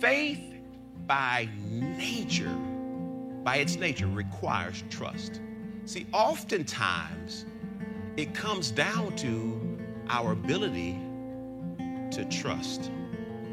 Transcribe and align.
Faith 0.00 0.54
by 1.06 1.48
nature, 1.60 2.54
by 3.42 3.56
its 3.56 3.76
nature, 3.76 4.06
requires 4.06 4.84
trust. 4.90 5.40
See, 5.86 6.06
oftentimes 6.12 7.46
it 8.16 8.32
comes 8.32 8.70
down 8.70 9.16
to 9.16 9.78
our 10.08 10.32
ability 10.32 10.98
to 12.12 12.24
trust. 12.30 12.90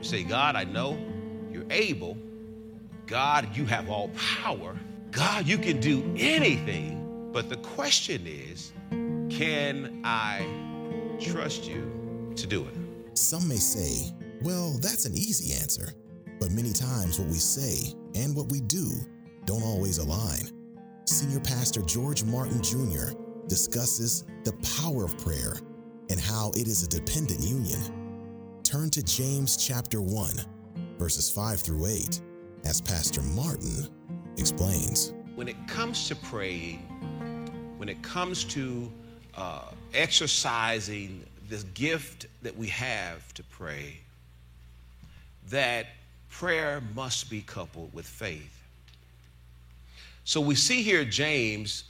say, 0.01 0.23
God, 0.23 0.55
I 0.55 0.65
know 0.65 0.97
you're 1.51 1.65
able. 1.71 2.17
God, 3.07 3.55
you 3.55 3.65
have 3.65 3.89
all 3.89 4.09
power. 4.09 4.75
God, 5.11 5.47
you 5.47 5.57
can 5.57 5.79
do 5.79 6.03
anything. 6.17 7.29
But 7.31 7.49
the 7.49 7.57
question 7.57 8.27
is, 8.27 8.71
can 9.29 10.01
I 10.03 10.45
trust 11.19 11.67
you 11.67 12.31
to 12.35 12.45
do 12.45 12.65
it? 12.65 13.17
Some 13.17 13.47
may 13.47 13.55
say, 13.55 14.13
well, 14.41 14.77
that's 14.81 15.05
an 15.05 15.13
easy 15.15 15.53
answer. 15.55 15.93
But 16.39 16.51
many 16.51 16.71
times 16.71 17.19
what 17.19 17.27
we 17.29 17.37
say 17.37 17.93
and 18.15 18.35
what 18.35 18.51
we 18.51 18.61
do 18.61 18.91
don't 19.45 19.63
always 19.63 19.97
align. 19.99 20.49
Senior 21.05 21.39
Pastor 21.39 21.81
George 21.81 22.23
Martin 22.23 22.61
Jr. 22.61 23.15
discusses 23.47 24.25
the 24.43 24.53
power 24.81 25.05
of 25.05 25.17
prayer 25.19 25.53
and 26.09 26.19
how 26.19 26.51
it 26.55 26.67
is 26.67 26.83
a 26.83 26.87
dependent 26.87 27.41
union. 27.41 27.79
Turn 28.63 28.89
to 28.89 29.03
James 29.03 29.55
chapter 29.55 30.01
1, 30.01 30.35
verses 30.97 31.31
5 31.31 31.59
through 31.59 31.85
8, 31.85 32.21
as 32.65 32.81
Pastor 32.81 33.21
Martin 33.21 33.87
explains. 34.37 35.13
When 35.35 35.47
it 35.47 35.67
comes 35.67 36.07
to 36.07 36.15
praying, 36.15 36.79
when 37.77 37.89
it 37.89 38.01
comes 38.01 38.43
to 38.45 38.91
uh, 39.35 39.71
exercising 39.93 41.23
this 41.47 41.63
gift 41.75 42.27
that 42.41 42.55
we 42.57 42.67
have 42.69 43.33
to 43.35 43.43
pray, 43.43 43.99
that 45.49 45.87
prayer 46.39 46.81
must 46.93 47.29
be 47.29 47.41
coupled 47.41 47.93
with 47.93 48.05
faith. 48.05 48.61
So 50.25 50.41
we 50.41 50.55
see 50.55 50.81
here 50.83 51.05
James 51.05 51.85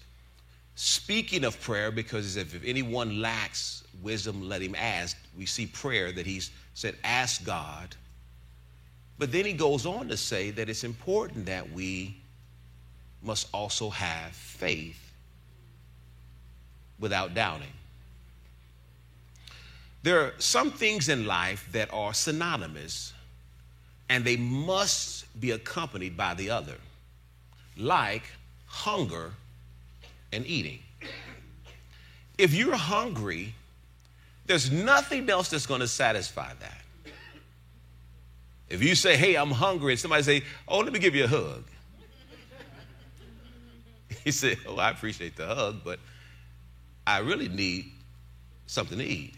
speaking 0.75 1.43
of 1.43 1.59
prayer 1.61 1.89
because 1.89 2.35
if 2.35 2.63
anyone 2.63 3.21
lacks 3.21 3.83
wisdom, 4.03 4.47
let 4.47 4.61
him 4.61 4.75
ask. 4.75 5.17
We 5.37 5.45
see 5.47 5.65
prayer 5.65 6.11
that 6.11 6.27
he's 6.27 6.52
said, 6.75 6.95
ask 7.03 7.43
God. 7.43 7.95
But 9.17 9.31
then 9.31 9.45
he 9.45 9.53
goes 9.53 9.85
on 9.85 10.09
to 10.09 10.17
say 10.17 10.52
that 10.52 10.69
it's 10.69 10.83
important 10.83 11.45
that 11.47 11.71
we 11.71 12.17
must 13.23 13.47
also 13.53 13.89
have 13.89 14.31
faith 14.33 15.11
without 16.99 17.33
doubting. 17.33 17.73
There 20.03 20.21
are 20.21 20.33
some 20.37 20.69
things 20.69 21.09
in 21.09 21.25
life 21.25 21.67
that 21.71 21.91
are 21.91 22.13
synonymous 22.13 23.13
and 24.09 24.23
they 24.23 24.38
must 24.38 25.25
be 25.39 25.52
accompanied 25.52 26.16
by 26.16 26.34
the 26.34 26.50
other, 26.50 26.75
like 27.78 28.23
hunger 28.67 29.31
and 30.31 30.45
eating. 30.45 30.80
If 32.38 32.53
you're 32.53 32.76
hungry, 32.76 33.53
there's 34.45 34.72
nothing 34.72 35.30
else 35.30 35.50
that's 35.50 35.66
going 35.66 35.81
to 35.81 35.88
satisfy 35.88 36.52
that. 36.59 37.14
If 38.70 38.83
you 38.83 38.95
say, 38.95 39.16
hey, 39.16 39.36
I'm 39.36 39.52
hungry, 39.52 39.94
and 39.94 40.00
somebody 40.00 40.23
say, 40.23 40.44
oh, 40.67 40.80
let 40.80 40.92
me 40.92 41.00
give 41.00 41.16
you 41.16 41.26
a 41.26 41.28
hug. 41.28 41.64
He 44.23 44.31
said, 44.31 44.58
oh, 44.67 44.78
I 44.78 44.89
appreciate 44.89 45.36
the 45.36 45.45
hug, 45.45 45.81
but 45.83 46.00
I 47.06 47.20
really 47.20 47.48
need 47.48 47.92
something 48.66 48.98
to 48.98 49.03
eat. 49.03 49.36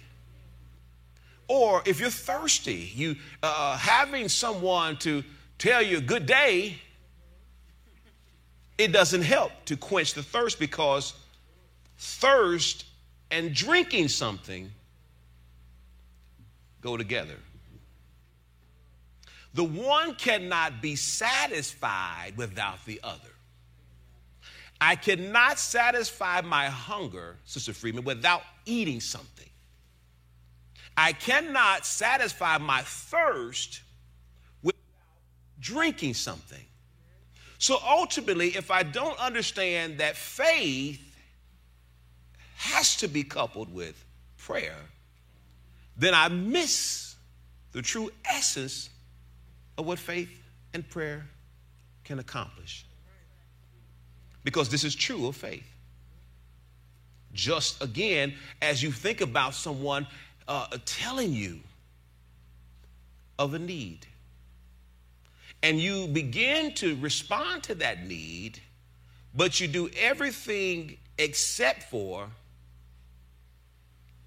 Or 1.47 1.81
if 1.85 1.99
you're 1.99 2.09
thirsty, 2.09 2.91
you 2.93 3.15
uh, 3.41 3.77
having 3.77 4.27
someone 4.29 4.97
to 4.97 5.23
tell 5.57 5.81
you 5.81 6.01
good 6.01 6.25
day, 6.25 6.77
it 8.77 8.91
doesn't 8.91 9.21
help 9.21 9.51
to 9.65 9.77
quench 9.77 10.13
the 10.13 10.23
thirst 10.23 10.59
because 10.59 11.13
thirst 11.97 12.85
and 13.31 13.53
drinking 13.53 14.09
something 14.09 14.71
go 16.81 16.97
together. 16.97 17.35
The 19.53 19.63
one 19.63 20.15
cannot 20.15 20.81
be 20.81 20.95
satisfied 20.95 22.33
without 22.35 22.85
the 22.85 22.99
other. 23.03 23.29
I 24.79 24.95
cannot 24.95 25.57
satisfy 25.57 26.41
my 26.41 26.67
hunger, 26.67 27.37
Sister 27.45 27.73
Freeman, 27.73 28.03
without 28.03 28.43
eating 28.65 28.99
something. 28.99 29.49
I 30.97 31.13
cannot 31.13 31.85
satisfy 31.85 32.57
my 32.57 32.81
thirst 32.81 33.81
without 34.63 34.81
drinking 35.59 36.15
something. 36.15 36.65
So 37.59 37.77
ultimately, 37.87 38.49
if 38.49 38.71
I 38.71 38.81
don't 38.81 39.17
understand 39.19 39.99
that 39.99 40.17
faith 40.17 41.01
has 42.55 42.97
to 42.97 43.07
be 43.07 43.23
coupled 43.23 43.71
with 43.71 44.03
prayer, 44.37 44.77
then 45.95 46.15
I 46.15 46.29
miss 46.29 47.15
the 47.71 47.83
true 47.83 48.09
essence 48.25 48.89
of 49.77 49.85
what 49.85 49.99
faith 49.99 50.29
and 50.73 50.87
prayer 50.87 51.27
can 52.03 52.17
accomplish. 52.17 52.85
Because 54.43 54.69
this 54.69 54.83
is 54.83 54.95
true 54.95 55.27
of 55.27 55.35
faith. 55.35 55.65
Just 57.33 57.83
again, 57.83 58.33
as 58.61 58.81
you 58.81 58.91
think 58.91 59.21
about 59.21 59.53
someone 59.53 60.07
uh, 60.47 60.67
telling 60.85 61.33
you 61.33 61.59
of 63.37 63.53
a 63.53 63.59
need, 63.59 64.05
and 65.63 65.79
you 65.79 66.07
begin 66.07 66.73
to 66.75 66.95
respond 66.97 67.63
to 67.63 67.75
that 67.75 68.05
need, 68.05 68.59
but 69.35 69.59
you 69.59 69.67
do 69.67 69.89
everything 69.97 70.97
except 71.17 71.83
for 71.83 72.29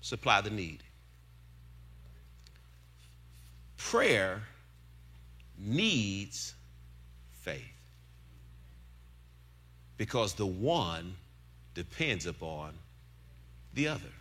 supply 0.00 0.40
the 0.40 0.50
need. 0.50 0.82
Prayer 3.76 4.42
needs 5.58 6.54
faith 7.40 7.60
because 9.96 10.34
the 10.34 10.46
one 10.46 11.14
depends 11.74 12.26
upon 12.26 12.72
the 13.74 13.88
other. 13.88 14.12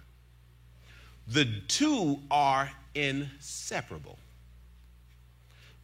The 1.30 1.46
two 1.68 2.20
are 2.32 2.72
inseparable. 2.96 4.18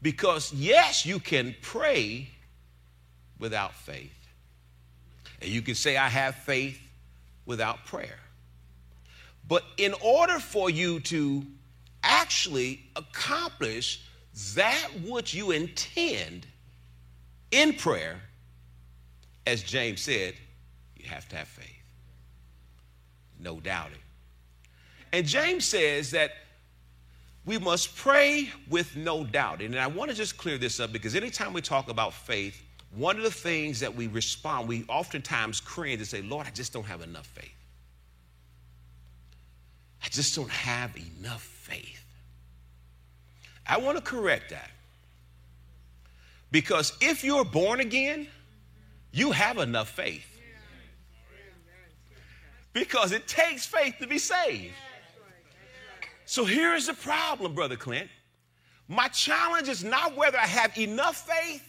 Because, 0.01 0.51
yes, 0.53 1.05
you 1.05 1.19
can 1.19 1.55
pray 1.61 2.29
without 3.39 3.73
faith. 3.73 4.11
And 5.41 5.49
you 5.49 5.61
can 5.61 5.75
say, 5.75 5.97
I 5.97 6.09
have 6.09 6.35
faith 6.35 6.79
without 7.45 7.85
prayer. 7.85 8.19
But 9.47 9.63
in 9.77 9.93
order 10.01 10.39
for 10.39 10.69
you 10.69 10.99
to 11.01 11.45
actually 12.03 12.81
accomplish 12.95 14.03
that 14.55 14.89
which 15.03 15.33
you 15.33 15.51
intend 15.51 16.47
in 17.51 17.73
prayer, 17.73 18.19
as 19.45 19.61
James 19.61 20.01
said, 20.01 20.33
you 20.97 21.07
have 21.07 21.29
to 21.29 21.35
have 21.35 21.47
faith. 21.47 21.67
No 23.39 23.59
doubting. 23.59 23.99
And 25.15 25.25
James 25.25 25.63
says 25.63 26.11
that 26.11 26.31
we 27.45 27.57
must 27.57 27.95
pray 27.95 28.49
with 28.69 28.97
no 28.97 29.23
doubting. 29.23 29.67
And 29.67 29.79
I 29.79 29.87
want 29.87 30.11
to 30.11 30.17
just 30.17 30.35
clear 30.35 30.57
this 30.57 30.81
up 30.81 30.91
because 30.91 31.15
anytime 31.15 31.53
we 31.53 31.61
talk 31.61 31.89
about 31.89 32.13
faith, 32.13 32.61
one 32.93 33.15
of 33.15 33.23
the 33.23 33.31
things 33.31 33.79
that 33.79 33.95
we 33.95 34.07
respond, 34.07 34.67
we 34.67 34.83
oftentimes 34.89 35.61
cringe 35.61 35.99
and 35.99 36.07
say, 36.07 36.21
Lord, 36.21 36.47
I 36.47 36.49
just 36.49 36.73
don't 36.73 36.85
have 36.85 37.01
enough 37.01 37.27
faith. 37.27 37.55
I 40.03 40.09
just 40.09 40.35
don't 40.35 40.51
have 40.51 40.93
enough 40.97 41.43
faith. 41.43 42.03
I 43.65 43.77
want 43.77 43.95
to 43.95 44.03
correct 44.03 44.49
that. 44.49 44.69
Because 46.51 46.91
if 46.99 47.23
you're 47.23 47.45
born 47.45 47.79
again, 47.79 48.27
you 49.13 49.31
have 49.31 49.59
enough 49.59 49.87
faith. 49.87 50.27
Because 52.73 53.13
it 53.13 53.29
takes 53.29 53.65
faith 53.65 53.95
to 54.01 54.07
be 54.07 54.17
saved. 54.17 54.73
So 56.25 56.43
here's 56.43 56.87
the 56.87 56.93
problem, 56.93 57.53
Brother 57.53 57.75
Clint. 57.75 58.09
My 58.87 59.07
challenge 59.07 59.67
is 59.67 59.83
not 59.83 60.15
whether 60.15 60.37
I 60.37 60.47
have 60.47 60.77
enough 60.77 61.27
faith, 61.27 61.63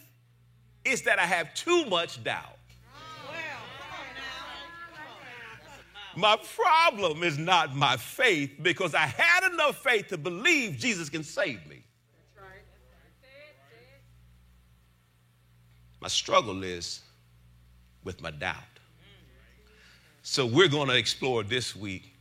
it's 0.83 1.01
that 1.03 1.19
I 1.19 1.25
have 1.25 1.53
too 1.53 1.85
much 1.85 2.23
doubt. 2.23 2.57
My 6.15 6.35
problem 6.55 7.21
is 7.21 7.37
not 7.37 7.75
my 7.75 7.95
faith 7.95 8.51
because 8.63 8.95
I 8.95 9.05
had 9.05 9.51
enough 9.51 9.77
faith 9.83 10.07
to 10.07 10.17
believe 10.17 10.77
Jesus 10.77 11.09
can 11.09 11.23
save 11.23 11.65
me. 11.67 11.83
My 16.01 16.07
struggle 16.07 16.63
is 16.63 17.01
with 18.03 18.21
my 18.21 18.31
doubt. 18.31 18.55
So 20.23 20.45
we're 20.45 20.67
going 20.67 20.87
to 20.87 20.97
explore 20.97 21.43
this 21.43 21.75
week 21.75 22.16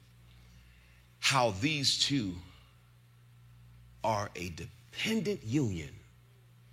how 1.20 1.54
these 1.60 1.98
two 1.98 2.34
are 4.04 4.30
a 4.36 4.50
dependent 4.50 5.42
union 5.44 5.90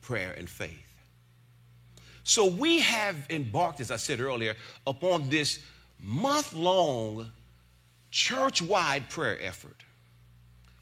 prayer 0.01 0.33
and 0.37 0.49
faith. 0.49 0.79
So 2.23 2.45
we 2.45 2.79
have 2.79 3.15
embarked, 3.29 3.79
as 3.79 3.91
I 3.91 3.97
said 3.97 4.19
earlier, 4.19 4.55
upon 4.87 5.29
this 5.29 5.59
month 6.01 6.53
long 6.53 7.31
church 8.11 8.61
wide 8.61 9.09
prayer 9.09 9.37
effort. 9.41 9.83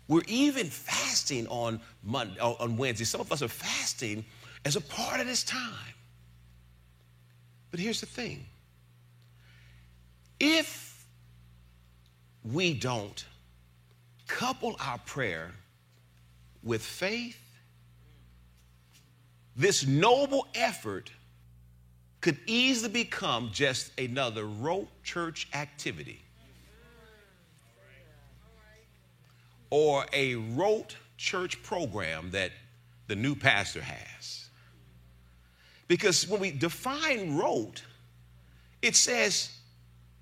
We're 0.07 0.23
even 0.27 0.67
fasting 0.67 1.47
on, 1.47 1.79
Monday, 2.03 2.37
uh, 2.39 2.51
on 2.59 2.75
Wednesday. 2.75 3.05
Some 3.05 3.21
of 3.21 3.31
us 3.31 3.41
are 3.41 3.47
fasting 3.47 4.25
as 4.65 4.75
a 4.75 4.81
part 4.81 5.21
of 5.21 5.27
this 5.27 5.43
time. 5.43 5.93
But 7.71 7.79
here's 7.79 8.01
the 8.01 8.07
thing 8.07 8.45
if 10.39 11.05
we 12.43 12.73
don't 12.73 13.23
couple 14.37 14.75
our 14.79 14.97
prayer 14.99 15.51
with 16.63 16.81
faith, 16.81 17.37
this 19.55 19.85
noble 19.85 20.47
effort 20.55 21.11
could 22.21 22.37
easily 22.45 22.91
become 22.91 23.49
just 23.51 23.91
another 23.99 24.45
rote 24.45 24.87
church 25.03 25.47
activity 25.53 26.21
or 29.69 30.05
a 30.13 30.35
rote 30.35 30.95
church 31.17 31.61
program 31.63 32.31
that 32.31 32.51
the 33.07 33.15
new 33.15 33.35
pastor 33.35 33.81
has. 33.81 34.49
Because 35.87 36.27
when 36.27 36.39
we 36.39 36.51
define 36.51 37.35
rote, 37.37 37.83
it 38.81 38.95
says 38.95 39.49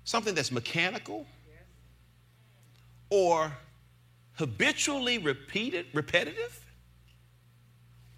something 0.04 0.34
that's 0.34 0.50
mechanical 0.50 1.26
or 3.10 3.52
habitually 4.40 5.18
repeated, 5.18 5.86
repetitive, 5.94 6.64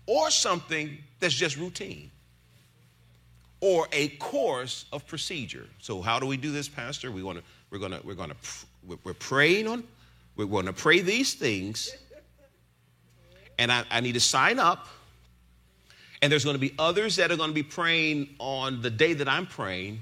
or 0.06 0.30
something 0.30 0.96
that's 1.20 1.34
just 1.34 1.58
routine 1.58 2.10
or 3.60 3.86
a 3.92 4.08
course 4.08 4.86
of 4.92 5.06
procedure. 5.06 5.66
So 5.78 6.00
how 6.00 6.18
do 6.18 6.26
we 6.26 6.38
do 6.38 6.50
this, 6.50 6.68
Pastor? 6.68 7.12
We 7.12 7.22
want 7.22 7.38
to 7.38 7.44
we're 7.70 7.78
gonna 7.78 8.00
we're 8.02 8.14
gonna 8.14 8.34
we're 9.04 9.12
praying 9.14 9.68
on 9.68 9.84
we're 10.36 10.46
going 10.46 10.66
to 10.66 10.72
pray 10.72 11.00
these 11.00 11.34
things, 11.34 11.94
and 13.58 13.70
I, 13.70 13.84
I 13.90 14.00
need 14.00 14.12
to 14.12 14.20
sign 14.20 14.58
up. 14.58 14.88
And 16.22 16.30
there's 16.30 16.44
going 16.44 16.54
to 16.54 16.60
be 16.60 16.72
others 16.78 17.16
that 17.16 17.32
are 17.32 17.36
going 17.36 17.50
to 17.50 17.54
be 17.54 17.64
praying 17.64 18.36
on 18.38 18.80
the 18.80 18.90
day 18.90 19.12
that 19.12 19.28
I'm 19.28 19.46
praying, 19.46 20.00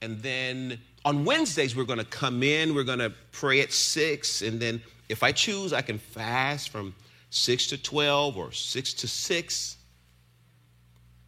and 0.00 0.22
then 0.22 0.78
on 1.04 1.24
Wednesdays 1.24 1.76
we're 1.76 1.84
going 1.84 1.98
to 1.98 2.04
come 2.04 2.42
in. 2.42 2.74
We're 2.74 2.84
going 2.84 3.00
to 3.00 3.12
pray 3.32 3.60
at 3.60 3.72
six, 3.72 4.40
and 4.40 4.58
then 4.58 4.80
if 5.12 5.22
I 5.22 5.30
choose, 5.30 5.74
I 5.74 5.82
can 5.82 5.98
fast 5.98 6.70
from 6.70 6.94
six 7.28 7.66
to 7.68 7.76
twelve 7.76 8.38
or 8.38 8.50
six 8.50 8.94
to 8.94 9.06
six. 9.06 9.76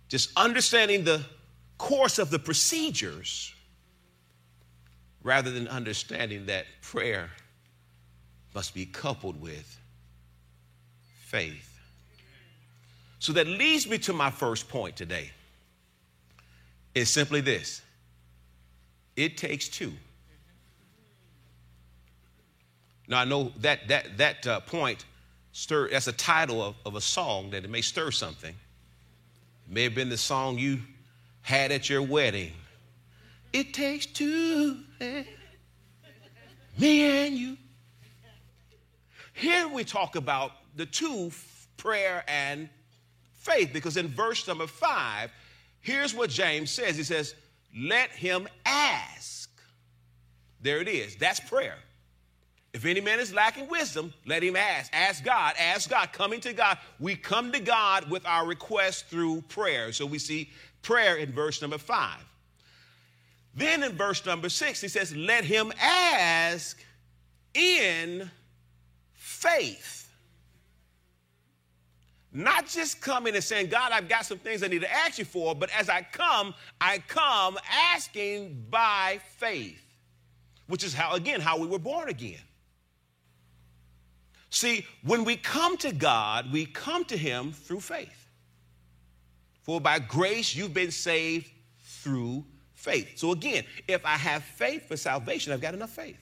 Just 0.08 0.30
understanding 0.36 1.04
the 1.04 1.22
course 1.76 2.18
of 2.18 2.30
the 2.30 2.38
procedures 2.38 3.54
rather 5.22 5.50
than 5.50 5.68
understanding 5.68 6.46
that 6.46 6.64
prayer 6.80 7.28
must 8.54 8.72
be 8.72 8.86
coupled 8.86 9.38
with 9.38 9.78
faith. 11.26 11.78
So 13.18 13.34
that 13.34 13.46
leads 13.46 13.86
me 13.86 13.98
to 13.98 14.14
my 14.14 14.30
first 14.30 14.68
point 14.68 14.96
today. 14.96 15.30
It's 16.94 17.10
simply 17.10 17.42
this 17.42 17.82
it 19.14 19.36
takes 19.36 19.68
two. 19.68 19.92
Now 23.08 23.20
I 23.20 23.24
know 23.24 23.52
that 23.58 23.88
that 23.88 24.18
that 24.18 24.46
uh, 24.46 24.60
point 24.60 25.04
stir 25.52 25.88
that's 25.90 26.06
a 26.06 26.12
title 26.12 26.62
of, 26.62 26.74
of 26.86 26.96
a 26.96 27.00
song 27.00 27.50
that 27.50 27.64
it 27.64 27.70
may 27.70 27.80
stir 27.80 28.10
something. 28.10 28.54
It 28.54 29.72
may 29.72 29.84
have 29.84 29.94
been 29.94 30.08
the 30.08 30.16
song 30.16 30.58
you 30.58 30.80
had 31.42 31.72
at 31.72 31.88
your 31.88 32.02
wedding. 32.02 32.52
It 33.52 33.72
takes 33.72 34.06
two, 34.06 34.78
eh? 35.00 35.24
me 36.78 37.26
and 37.26 37.36
you. 37.36 37.56
Here 39.32 39.68
we 39.68 39.84
talk 39.84 40.16
about 40.16 40.52
the 40.76 40.86
two 40.86 41.30
prayer 41.76 42.24
and 42.28 42.68
faith 43.34 43.70
because 43.72 43.96
in 43.96 44.08
verse 44.08 44.46
number 44.48 44.66
five, 44.66 45.30
here's 45.80 46.14
what 46.14 46.30
James 46.30 46.70
says 46.70 46.96
He 46.96 47.04
says, 47.04 47.34
Let 47.76 48.10
him 48.10 48.48
ask. 48.64 49.50
There 50.62 50.80
it 50.80 50.88
is. 50.88 51.16
That's 51.16 51.40
prayer. 51.40 51.76
If 52.74 52.84
any 52.84 53.00
man 53.00 53.20
is 53.20 53.32
lacking 53.32 53.68
wisdom, 53.68 54.12
let 54.26 54.42
him 54.42 54.56
ask. 54.56 54.92
Ask 54.92 55.24
God. 55.24 55.54
Ask 55.56 55.88
God. 55.88 56.12
Coming 56.12 56.40
to 56.40 56.52
God. 56.52 56.76
We 56.98 57.14
come 57.14 57.52
to 57.52 57.60
God 57.60 58.10
with 58.10 58.26
our 58.26 58.44
request 58.44 59.06
through 59.06 59.42
prayer. 59.42 59.92
So 59.92 60.04
we 60.04 60.18
see 60.18 60.50
prayer 60.82 61.16
in 61.16 61.30
verse 61.30 61.62
number 61.62 61.78
five. 61.78 62.18
Then 63.54 63.84
in 63.84 63.92
verse 63.92 64.26
number 64.26 64.48
six, 64.48 64.80
he 64.80 64.88
says, 64.88 65.14
Let 65.14 65.44
him 65.44 65.72
ask 65.80 66.82
in 67.54 68.28
faith. 69.12 70.10
Not 72.32 72.66
just 72.66 73.00
coming 73.00 73.36
and 73.36 73.44
saying, 73.44 73.68
God, 73.68 73.92
I've 73.92 74.08
got 74.08 74.26
some 74.26 74.38
things 74.38 74.64
I 74.64 74.66
need 74.66 74.80
to 74.80 74.92
ask 74.92 75.20
you 75.20 75.24
for, 75.24 75.54
but 75.54 75.70
as 75.70 75.88
I 75.88 76.02
come, 76.02 76.52
I 76.80 76.98
come 77.06 77.56
asking 77.92 78.66
by 78.68 79.20
faith, 79.36 79.80
which 80.66 80.82
is 80.82 80.92
how, 80.92 81.14
again, 81.14 81.40
how 81.40 81.56
we 81.56 81.68
were 81.68 81.78
born 81.78 82.08
again. 82.08 82.40
See, 84.54 84.86
when 85.02 85.24
we 85.24 85.34
come 85.34 85.76
to 85.78 85.90
God, 85.90 86.52
we 86.52 86.64
come 86.64 87.04
to 87.06 87.16
Him 87.16 87.52
through 87.52 87.80
faith. 87.80 88.28
For 89.62 89.80
by 89.80 89.98
grace 89.98 90.54
you've 90.54 90.72
been 90.72 90.92
saved 90.92 91.50
through 91.80 92.44
faith. 92.74 93.18
So 93.18 93.32
again, 93.32 93.64
if 93.88 94.06
I 94.06 94.16
have 94.16 94.44
faith 94.44 94.86
for 94.86 94.96
salvation, 94.96 95.52
I've 95.52 95.60
got 95.60 95.74
enough 95.74 95.90
faith. 95.90 96.20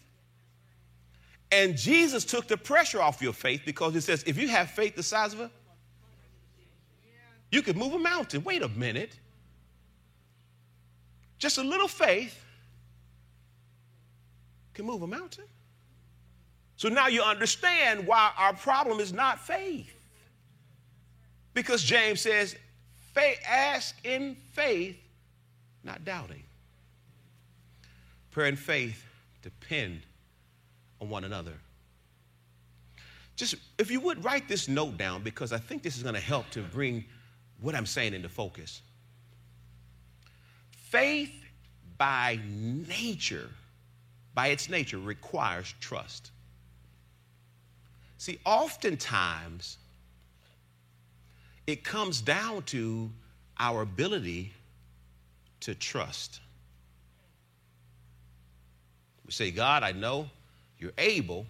And 1.51 1.77
Jesus 1.77 2.25
took 2.25 2.49
the 2.49 2.57
pressure 2.57 3.03
off 3.03 3.21
your 3.21 3.35
faith 3.35 3.63
because 3.67 3.93
he 3.93 4.01
says, 4.01 4.25
if 4.27 4.39
you 4.39 4.49
have 4.49 4.71
faith 4.71 4.97
the 4.97 5.03
size 5.03 5.35
of 5.35 5.41
a, 5.41 5.51
you 7.51 7.61
could 7.61 7.77
move 7.77 7.93
a 7.93 7.99
mountain. 7.99 8.43
Wait 8.45 8.63
a 8.63 8.69
minute. 8.69 9.19
Just 11.39 11.59
a 11.59 11.63
little 11.63 11.89
faith 11.89 12.43
can 14.73 14.87
move 14.87 15.03
a 15.03 15.07
mountain. 15.07 15.45
So 16.83 16.89
now 16.89 17.07
you 17.07 17.23
understand 17.23 18.09
why 18.09 18.33
our 18.37 18.55
problem 18.55 18.99
is 18.99 19.13
not 19.13 19.39
faith. 19.39 19.95
Because 21.55 21.81
James 21.81 22.21
says, 22.21 22.57
faith, 23.15 23.39
ask 23.49 23.95
in 24.05 24.37
faith, 24.51 24.97
not 25.85 26.05
doubting. 26.05 26.43
Prayer 28.33 28.49
and 28.49 28.59
faith 28.59 29.07
depend 29.43 30.01
on 31.01 31.09
one 31.09 31.23
another. 31.23 31.53
Just, 33.37 33.55
if 33.79 33.89
you 33.89 34.01
would 34.01 34.25
write 34.25 34.49
this 34.49 34.67
note 34.67 34.99
down, 34.99 35.23
because 35.23 35.53
I 35.53 35.59
think 35.59 35.85
this 35.85 35.97
is 35.97 36.03
going 36.03 36.17
to 36.17 36.21
help 36.21 36.51
to 36.51 36.63
bring 36.63 37.05
what 37.61 37.77
I'm 37.77 37.87
saying 37.87 38.13
into 38.13 38.29
focus. 38.29 38.83
Faith 40.73 41.45
by 41.97 42.41
nature, 42.51 43.51
by 44.35 44.49
its 44.49 44.69
nature, 44.69 44.99
requires 44.99 45.77
trust. 45.79 46.33
See, 48.23 48.39
oftentimes, 48.45 49.79
it 51.67 51.83
comes 51.83 52.21
down 52.21 52.63
to 52.67 53.11
our 53.59 53.83
ability 53.83 54.53
to 55.63 55.75
trust. 55.75 56.39
We 59.27 59.33
say, 59.33 59.51
God, 59.51 59.83
I 59.83 59.91
know 59.91 60.31
you're 60.79 60.93
able. 60.99 61.47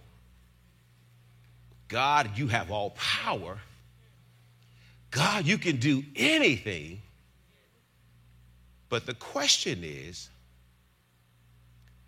God, 1.88 2.38
you 2.38 2.48
have 2.48 2.70
all 2.70 2.96
power. 2.96 3.58
God, 5.10 5.44
you 5.44 5.58
can 5.58 5.76
do 5.76 6.02
anything. 6.16 7.02
But 8.88 9.04
the 9.04 9.12
question 9.12 9.80
is 9.84 10.30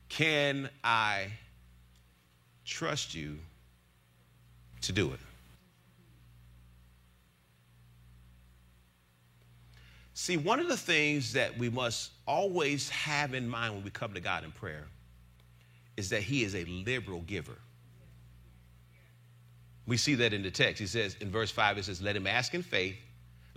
can 0.09 0.71
I 0.83 1.33
trust 2.65 3.15
you 3.15 3.37
to 4.87 4.93
do 4.93 5.13
it? 5.13 5.21
See, 10.15 10.37
one 10.37 10.61
of 10.61 10.69
the 10.69 10.77
things 10.77 11.33
that 11.33 11.59
we 11.59 11.69
must 11.69 12.13
always 12.27 12.89
have 12.91 13.35
in 13.35 13.49
mind 13.49 13.75
when 13.75 13.85
we 13.85 13.91
come 13.91 14.15
to 14.15 14.21
God 14.21 14.45
in 14.45 14.53
prayer 14.53 14.87
is 15.97 16.09
that 16.11 16.23
He 16.23 16.45
is 16.45 16.55
a 16.55 16.65
liberal 16.65 17.21
giver. 17.23 17.59
We 19.87 19.97
see 19.97 20.15
that 20.15 20.33
in 20.33 20.43
the 20.43 20.51
text. 20.51 20.81
He 20.81 20.87
says 20.87 21.17
in 21.21 21.31
verse 21.31 21.51
5, 21.51 21.79
it 21.79 21.85
says, 21.85 22.01
Let 22.01 22.17
him 22.17 22.27
ask 22.27 22.55
in 22.55 22.63
faith. 22.63 22.97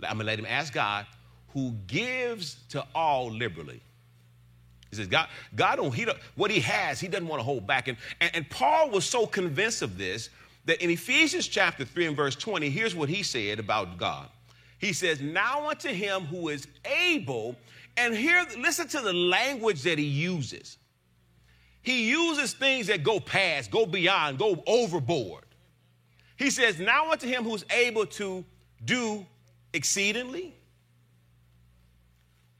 I'm 0.02 0.16
going 0.16 0.18
to 0.18 0.24
let 0.24 0.38
him 0.38 0.46
ask 0.46 0.72
God, 0.72 1.06
who 1.54 1.72
gives 1.86 2.56
to 2.70 2.84
all 2.94 3.30
liberally. 3.30 3.80
He 4.90 4.96
says, 4.96 5.06
God, 5.06 5.28
God 5.54 5.76
don't, 5.76 5.94
he 5.94 6.04
don't, 6.04 6.18
what 6.34 6.50
he 6.50 6.60
has, 6.60 7.00
he 7.00 7.08
doesn't 7.08 7.26
want 7.26 7.40
to 7.40 7.44
hold 7.44 7.66
back. 7.66 7.88
And, 7.88 7.96
and, 8.20 8.30
and 8.34 8.50
Paul 8.50 8.90
was 8.90 9.04
so 9.04 9.26
convinced 9.26 9.82
of 9.82 9.98
this 9.98 10.30
that 10.68 10.82
in 10.82 10.90
Ephesians 10.90 11.48
chapter 11.48 11.82
3 11.82 12.08
and 12.08 12.16
verse 12.16 12.36
20, 12.36 12.68
here's 12.68 12.94
what 12.94 13.08
he 13.08 13.22
said 13.22 13.58
about 13.58 13.96
God. 13.96 14.28
He 14.78 14.92
says, 14.92 15.18
Now 15.18 15.70
unto 15.70 15.88
him 15.88 16.26
who 16.26 16.50
is 16.50 16.68
able, 16.84 17.56
and 17.96 18.14
here, 18.14 18.44
listen 18.58 18.86
to 18.88 19.00
the 19.00 19.14
language 19.14 19.82
that 19.84 19.98
he 19.98 20.04
uses. 20.04 20.76
He 21.80 22.10
uses 22.10 22.52
things 22.52 22.88
that 22.88 23.02
go 23.02 23.18
past, 23.18 23.70
go 23.70 23.86
beyond, 23.86 24.38
go 24.38 24.62
overboard. 24.66 25.44
He 26.36 26.50
says, 26.50 26.78
Now 26.78 27.12
unto 27.12 27.26
him 27.26 27.44
who's 27.44 27.64
able 27.70 28.04
to 28.04 28.44
do 28.84 29.24
exceedingly, 29.72 30.54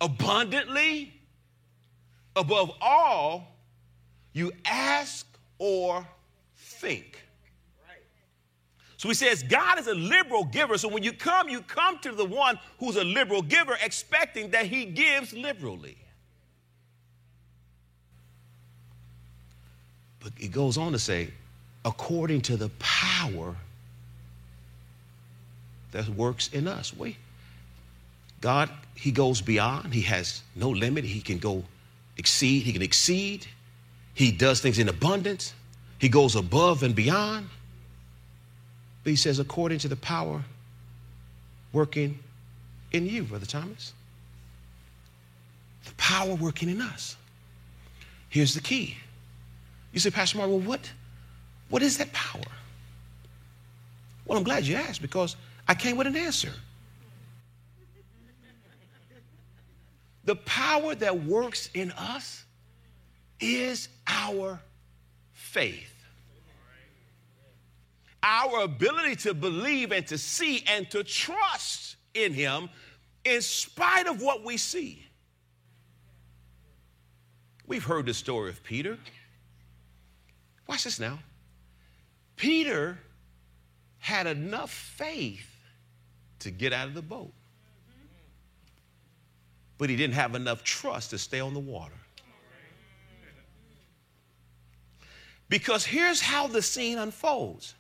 abundantly, 0.00 1.12
above 2.35 2.71
all 2.81 3.55
you 4.33 4.50
ask 4.65 5.27
or 5.59 6.09
think. 6.57 7.28
So 8.99 9.09
he 9.09 9.14
says 9.14 9.45
God 9.45 9.78
is 9.78 9.87
a 9.87 9.95
liberal 9.95 10.45
giver. 10.45 10.76
So 10.76 10.88
when 10.88 11.05
you 11.05 11.12
come, 11.12 11.49
you 11.49 11.62
come 11.62 11.99
to 12.00 12.11
the 12.11 12.25
one 12.25 12.59
who's 12.78 12.97
a 12.97 13.05
liberal 13.05 13.43
giver, 13.43 13.78
expecting 13.81 14.50
that 14.50 14.67
he 14.67 14.85
gives 14.85 15.33
liberally. 15.33 15.97
But 20.19 20.33
he 20.37 20.49
goes 20.49 20.76
on 20.76 20.93
to 20.93 20.99
say, 20.99 21.31
according 21.85 22.40
to 22.43 22.57
the 22.57 22.71
power 22.81 23.55
that 25.93 26.09
works 26.09 26.49
in 26.49 26.67
us. 26.67 26.95
Wait. 26.95 27.17
God, 28.40 28.69
he 28.97 29.12
goes 29.12 29.40
beyond. 29.40 29.95
He 29.95 30.02
has 30.02 30.43
no 30.57 30.71
limit. 30.71 31.05
He 31.05 31.21
can 31.21 31.38
go 31.38 31.62
exceed. 32.17 32.64
He 32.64 32.73
can 32.73 32.83
exceed. 32.83 33.47
He 34.14 34.33
does 34.33 34.61
things 34.61 34.81
in 34.81 34.88
abundance. 34.88 35.55
He 35.99 36.09
goes 36.09 36.35
above 36.35 36.83
and 36.83 36.97
beyond. 36.97 37.49
But 39.09 39.12
he 39.12 39.17
says, 39.17 39.38
according 39.38 39.79
to 39.79 39.88
the 39.88 39.97
power 39.97 40.45
working 41.73 42.19
in 42.93 43.07
you, 43.07 43.23
Brother 43.23 43.47
Thomas. 43.47 43.95
The 45.87 45.95
power 45.95 46.35
working 46.35 46.69
in 46.69 46.83
us. 46.83 47.17
Here's 48.29 48.53
the 48.53 48.61
key. 48.61 48.99
You 49.95 50.00
say, 50.00 50.11
Pastor 50.11 50.37
Mark, 50.37 50.50
well, 50.50 50.61
what, 50.61 50.93
what 51.71 51.83
is 51.83 51.97
that 51.97 52.12
power? 52.12 52.43
Well, 54.27 54.37
I'm 54.37 54.45
glad 54.45 54.67
you 54.67 54.77
asked 54.77 55.00
because 55.00 55.37
I 55.67 55.75
came 55.75 55.97
with 55.97 56.07
an 56.07 56.15
answer. 56.15 56.53
The 60.27 60.37
power 60.37 60.95
that 60.97 61.25
works 61.25 61.71
in 61.73 61.93
us 61.93 62.45
is 63.41 63.88
our 64.07 64.61
faith. 65.33 65.98
Our 68.23 68.63
ability 68.63 69.17
to 69.17 69.35
believe 69.35 69.93
and 69.93 70.07
to 70.09 70.19
see 70.19 70.65
and 70.67 70.91
to 70.91 71.05
trust 71.05 71.97
in 72.15 72.33
Him 72.33 72.69
in 73.25 73.43
spite 73.43 74.07
of 74.07 74.21
what 74.21 74.45
we 74.45 74.57
see. 74.57 75.05
We've 77.67 77.85
heard 77.85 78.07
the 78.07 78.15
story 78.15 78.51
of 78.51 78.65
Peter. 78.65 78.99
Watch 80.67 80.85
this 80.85 80.99
now. 80.99 81.19
Peter 82.37 82.99
had 83.99 84.27
enough 84.27 84.71
faith 84.71 85.51
to 86.39 86.51
get 86.51 86.73
out 86.73 86.89
of 86.89 86.95
the 86.95 87.03
boat, 87.03 87.33
but 89.77 89.91
he 89.91 89.97
didn't 89.97 90.15
have 90.15 90.35
enough 90.35 90.63
trust 90.63 91.11
to 91.11 91.19
stay 91.19 91.41
on 91.41 91.53
the 91.53 91.61
water. 91.61 91.95
Because 95.49 95.85
here's 95.85 96.21
how 96.21 96.47
the 96.47 96.63
scene 96.63 96.99
unfolds 96.99 97.75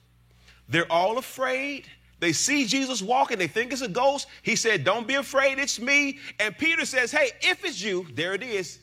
they're 0.68 0.90
all 0.90 1.18
afraid. 1.18 1.86
They 2.20 2.32
see 2.32 2.66
Jesus 2.66 3.00
walking, 3.00 3.38
they 3.38 3.46
think 3.46 3.72
it's 3.72 3.82
a 3.82 3.88
ghost. 3.88 4.26
He 4.42 4.56
said, 4.56 4.84
Don't 4.84 5.06
be 5.06 5.14
afraid, 5.14 5.58
it's 5.58 5.80
me. 5.80 6.18
And 6.40 6.56
Peter 6.56 6.84
says, 6.84 7.12
Hey, 7.12 7.30
if 7.42 7.64
it's 7.64 7.80
you, 7.80 8.06
there 8.14 8.34
it 8.34 8.42
is. 8.42 8.78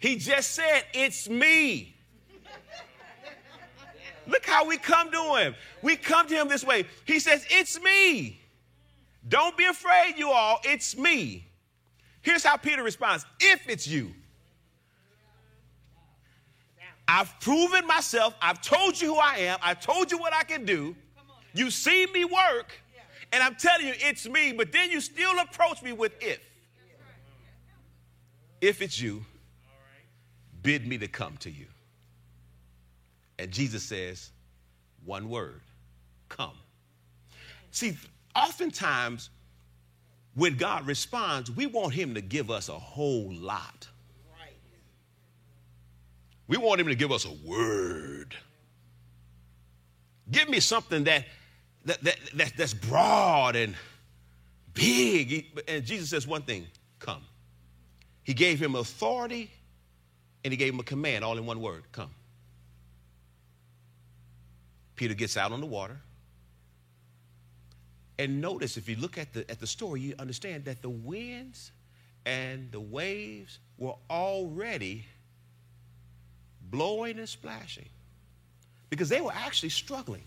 He 0.00 0.16
just 0.16 0.52
said, 0.52 0.84
It's 0.94 1.28
me. 1.28 1.96
Look 4.26 4.46
how 4.46 4.66
we 4.66 4.78
come 4.78 5.10
to 5.10 5.34
him. 5.36 5.54
We 5.82 5.96
come 5.96 6.28
to 6.28 6.34
him 6.34 6.48
this 6.48 6.64
way. 6.64 6.86
He 7.04 7.18
says, 7.18 7.44
It's 7.50 7.80
me. 7.82 8.40
Don't 9.28 9.56
be 9.56 9.64
afraid, 9.64 10.14
you 10.16 10.30
all. 10.30 10.60
It's 10.64 10.96
me. 10.96 11.48
Here's 12.22 12.44
how 12.44 12.56
Peter 12.56 12.82
responds 12.82 13.26
If 13.40 13.68
it's 13.68 13.86
you. 13.86 14.12
I've 17.14 17.38
proven 17.40 17.86
myself. 17.86 18.34
I've 18.40 18.62
told 18.62 18.98
you 18.98 19.14
who 19.14 19.20
I 19.20 19.36
am. 19.36 19.58
I 19.62 19.74
told 19.74 20.10
you 20.10 20.16
what 20.16 20.32
I 20.32 20.44
can 20.44 20.64
do. 20.64 20.96
You 21.52 21.70
see 21.70 22.06
me 22.06 22.24
work, 22.24 22.72
and 23.32 23.42
I'm 23.42 23.54
telling 23.54 23.86
you 23.86 23.92
it's 23.98 24.26
me, 24.26 24.52
but 24.52 24.72
then 24.72 24.90
you 24.90 24.98
still 25.02 25.38
approach 25.38 25.82
me 25.82 25.92
with 25.92 26.12
if. 26.22 26.40
If 28.62 28.80
it's 28.80 28.98
you, 28.98 29.22
bid 30.62 30.86
me 30.86 30.96
to 30.98 31.06
come 31.06 31.36
to 31.38 31.50
you. 31.50 31.66
And 33.38 33.50
Jesus 33.50 33.82
says, 33.82 34.30
one 35.04 35.28
word 35.28 35.60
come. 36.30 36.56
See, 37.72 37.94
oftentimes 38.34 39.28
when 40.34 40.56
God 40.56 40.86
responds, 40.86 41.50
we 41.50 41.66
want 41.66 41.92
Him 41.92 42.14
to 42.14 42.22
give 42.22 42.50
us 42.50 42.70
a 42.70 42.78
whole 42.78 43.30
lot. 43.34 43.86
We 46.52 46.58
want 46.58 46.82
him 46.82 46.88
to 46.88 46.94
give 46.94 47.10
us 47.10 47.24
a 47.24 47.32
word. 47.32 48.36
Give 50.30 50.50
me 50.50 50.60
something 50.60 51.04
that, 51.04 51.24
that, 51.86 52.04
that, 52.04 52.18
that 52.34 52.52
that's 52.58 52.74
broad 52.74 53.56
and 53.56 53.74
big. 54.74 55.46
And 55.66 55.82
Jesus 55.82 56.10
says 56.10 56.26
one 56.26 56.42
thing 56.42 56.66
come. 56.98 57.22
He 58.22 58.34
gave 58.34 58.60
him 58.60 58.74
authority 58.74 59.50
and 60.44 60.52
he 60.52 60.58
gave 60.58 60.74
him 60.74 60.80
a 60.80 60.82
command 60.82 61.24
all 61.24 61.38
in 61.38 61.46
one 61.46 61.58
word 61.62 61.84
come. 61.90 62.10
Peter 64.94 65.14
gets 65.14 65.38
out 65.38 65.52
on 65.52 65.60
the 65.62 65.66
water. 65.66 65.98
And 68.18 68.42
notice, 68.42 68.76
if 68.76 68.90
you 68.90 68.96
look 68.96 69.16
at 69.16 69.32
the, 69.32 69.50
at 69.50 69.58
the 69.58 69.66
story, 69.66 70.02
you 70.02 70.14
understand 70.18 70.66
that 70.66 70.82
the 70.82 70.90
winds 70.90 71.72
and 72.26 72.70
the 72.70 72.80
waves 72.80 73.58
were 73.78 73.94
already 74.10 75.06
blowing 76.72 77.18
and 77.18 77.28
splashing 77.28 77.88
because 78.90 79.08
they 79.08 79.20
were 79.20 79.32
actually 79.32 79.68
struggling 79.68 80.24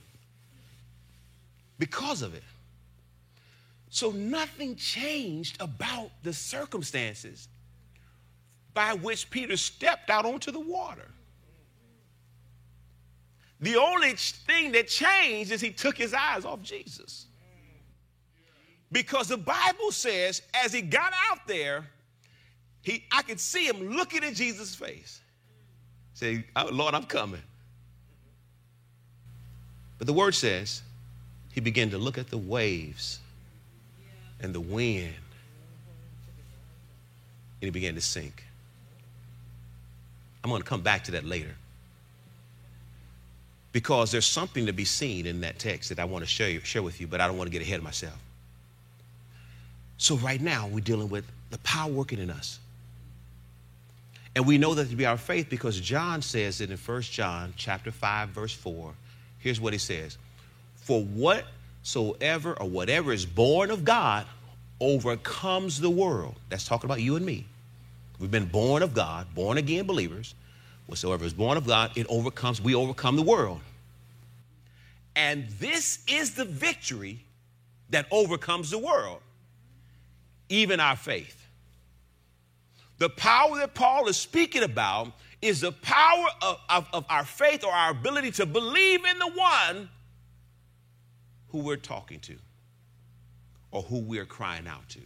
because 1.78 2.22
of 2.22 2.34
it. 2.34 2.44
So 3.90 4.12
nothing 4.12 4.76
changed 4.76 5.62
about 5.62 6.12
the 6.24 6.32
circumstances 6.32 7.50
by 8.74 8.94
which 8.94 9.30
Peter 9.30 9.58
stepped 9.58 10.10
out 10.10 10.26
onto 10.26 10.52
the 10.52 10.60
water. 10.60 11.10
The 13.62 13.78
only 13.78 14.14
thing 14.14 14.74
that 14.74 14.88
changed 14.88 15.52
is 15.52 15.62
he 15.62 15.72
took 15.72 15.98
his 15.98 16.14
eyes 16.14 16.46
off 16.46 16.62
Jesus. 16.62 17.26
Because 18.92 19.30
the 19.30 19.38
Bible 19.38 19.92
says, 19.92 20.42
as 20.54 20.72
he 20.74 20.82
got 20.82 21.14
out 21.32 21.48
there, 21.48 21.86
he, 22.82 23.04
I 23.12 23.22
could 23.24 23.40
see 23.40 23.66
him 23.66 23.96
looking 23.96 24.24
at 24.24 24.36
Jesus' 24.36 24.76
face. 24.76 25.22
Say, 26.16 26.46
oh, 26.56 26.70
Lord, 26.72 26.96
I'm 26.96 27.04
coming. 27.04 27.42
But 29.98 30.08
the 30.08 30.14
word 30.14 30.34
says 30.34 30.82
he 31.52 31.62
began 31.62 31.92
to 31.92 31.98
look 31.98 32.18
at 32.18 32.30
the 32.30 32.38
waves 32.38 33.20
and 34.42 34.56
the 34.56 34.62
wind, 34.62 35.14
and 37.62 37.68
he 37.68 37.70
began 37.70 37.96
to 37.96 38.02
sink. 38.02 38.44
I'm 40.44 40.50
going 40.50 40.62
to 40.62 40.68
come 40.68 40.82
back 40.82 41.04
to 41.06 41.12
that 41.12 41.26
later. 41.26 41.56
Because 43.74 44.10
there's 44.12 44.26
something 44.26 44.66
to 44.68 44.74
be 44.74 44.86
seen 44.86 45.26
in 45.26 45.42
that 45.42 45.60
text 45.60 45.90
that 45.90 46.00
I 46.00 46.06
want 46.06 46.24
to 46.24 46.30
share, 46.30 46.50
you, 46.50 46.62
share 46.62 46.82
with 46.82 47.02
you, 47.02 47.08
but 47.08 47.20
I 47.20 47.28
don't 47.28 47.38
want 47.38 47.48
to 47.48 47.52
get 47.52 47.62
ahead 47.62 47.80
of 47.80 47.84
myself. 47.84 48.18
So, 49.98 50.16
right 50.18 50.40
now, 50.40 50.68
we're 50.68 50.80
dealing 50.80 51.10
with 51.10 51.26
the 51.50 51.58
power 51.60 51.92
working 51.92 52.20
in 52.20 52.30
us. 52.30 52.60
And 54.36 54.46
we 54.46 54.58
know 54.58 54.74
that 54.74 54.90
to 54.90 54.96
be 54.96 55.06
our 55.06 55.18
faith 55.18 55.50
because 55.50 55.80
John 55.80 56.22
says 56.22 56.60
it 56.60 56.70
in 56.70 56.78
1 56.78 57.02
John 57.04 57.54
chapter 57.56 57.92
5 57.92 58.30
verse 58.30 58.54
4. 58.54 58.94
Here's 59.40 59.62
what 59.62 59.74
he 59.74 59.80
says. 59.80 60.18
For 60.76 61.02
whatsoever 61.02 62.60
or 62.60 62.68
whatever 62.68 63.14
is 63.14 63.26
born 63.26 63.72
of 63.72 63.86
God 63.86 64.26
overcomes 64.82 65.80
the 65.80 65.90
world. 65.90 66.36
That's 66.50 66.66
talking 66.66 66.88
about 66.88 67.02
you 67.02 67.16
and 67.16 67.26
me. 67.26 67.46
We've 68.20 68.32
been 68.32 68.46
born 68.46 68.84
of 68.84 68.94
God, 68.94 69.34
born 69.34 69.58
again 69.58 69.88
believers. 69.88 70.36
Whatsoever 70.88 71.26
is 71.26 71.34
born 71.34 71.58
of 71.58 71.66
God, 71.66 71.92
it 71.96 72.06
overcomes, 72.10 72.62
we 72.62 72.76
overcome 72.76 73.16
the 73.16 73.24
world. 73.24 73.62
And 75.16 75.48
this 75.60 76.00
is 76.08 76.36
the 76.36 76.46
victory 76.46 77.24
that 77.90 78.06
overcomes 78.12 78.70
the 78.70 78.78
world, 78.78 79.22
even 80.50 80.80
our 80.80 80.96
faith. 80.96 81.45
The 82.98 83.10
power 83.10 83.58
that 83.58 83.74
Paul 83.74 84.08
is 84.08 84.18
speaking 84.18 84.64
about 84.64 85.12
is 85.42 85.62
the 85.62 85.72
power 85.72 86.28
of, 86.42 86.60
of, 86.70 86.88
of, 86.94 87.06
our 87.10 87.26
faith 87.26 87.64
or 87.64 87.72
our 87.72 87.92
ability 87.92 88.32
to 88.32 88.46
believe 88.46 89.04
in 89.06 89.20
the 89.20 89.30
one 89.30 89.90
who 91.50 91.60
we're 91.60 91.76
talking 91.76 92.20
to 92.22 92.36
or 93.72 93.82
who 93.82 94.00
we're 94.00 94.26
crying 94.26 94.68
out 94.68 94.88
to. 94.90 95.02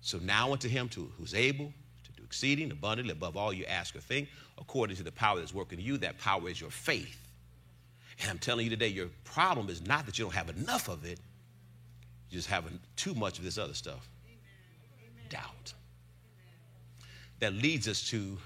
So 0.00 0.18
now 0.18 0.52
unto 0.52 0.68
him 0.68 0.88
to, 0.90 1.10
who's 1.16 1.34
able 1.34 1.72
to 2.04 2.12
do 2.12 2.22
exceeding 2.24 2.70
abundantly 2.70 3.12
above 3.12 3.36
all 3.36 3.52
you 3.52 3.64
ask 3.66 3.94
or 3.94 4.00
think, 4.00 4.28
according 4.58 4.96
to 4.96 5.02
the 5.02 5.12
power 5.12 5.38
that's 5.38 5.54
working 5.54 5.78
in 5.78 5.84
you, 5.84 5.96
that 5.98 6.18
power 6.18 6.48
is 6.48 6.60
your 6.60 6.70
faith. 6.70 7.28
And 8.20 8.30
I'm 8.30 8.38
telling 8.38 8.64
you 8.64 8.70
today, 8.70 8.88
your 8.88 9.08
problem 9.24 9.68
is 9.68 9.86
not 9.86 10.06
that 10.06 10.18
you 10.18 10.24
don't 10.24 10.34
have 10.34 10.50
enough 10.50 10.88
of 10.88 11.04
it, 11.04 11.20
you 12.30 12.36
just 12.36 12.48
have 12.48 12.64
too 12.96 13.14
much 13.14 13.38
of 13.38 13.44
this 13.44 13.58
other 13.58 13.74
stuff. 13.74 14.08
Amen. 14.26 15.28
Doubt. 15.28 15.72
That 17.40 17.52
leads 17.54 17.86
us 17.86 18.08
to 18.10 18.36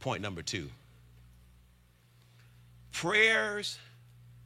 point 0.00 0.22
number 0.22 0.42
two 0.42 0.68
prayers 2.92 3.78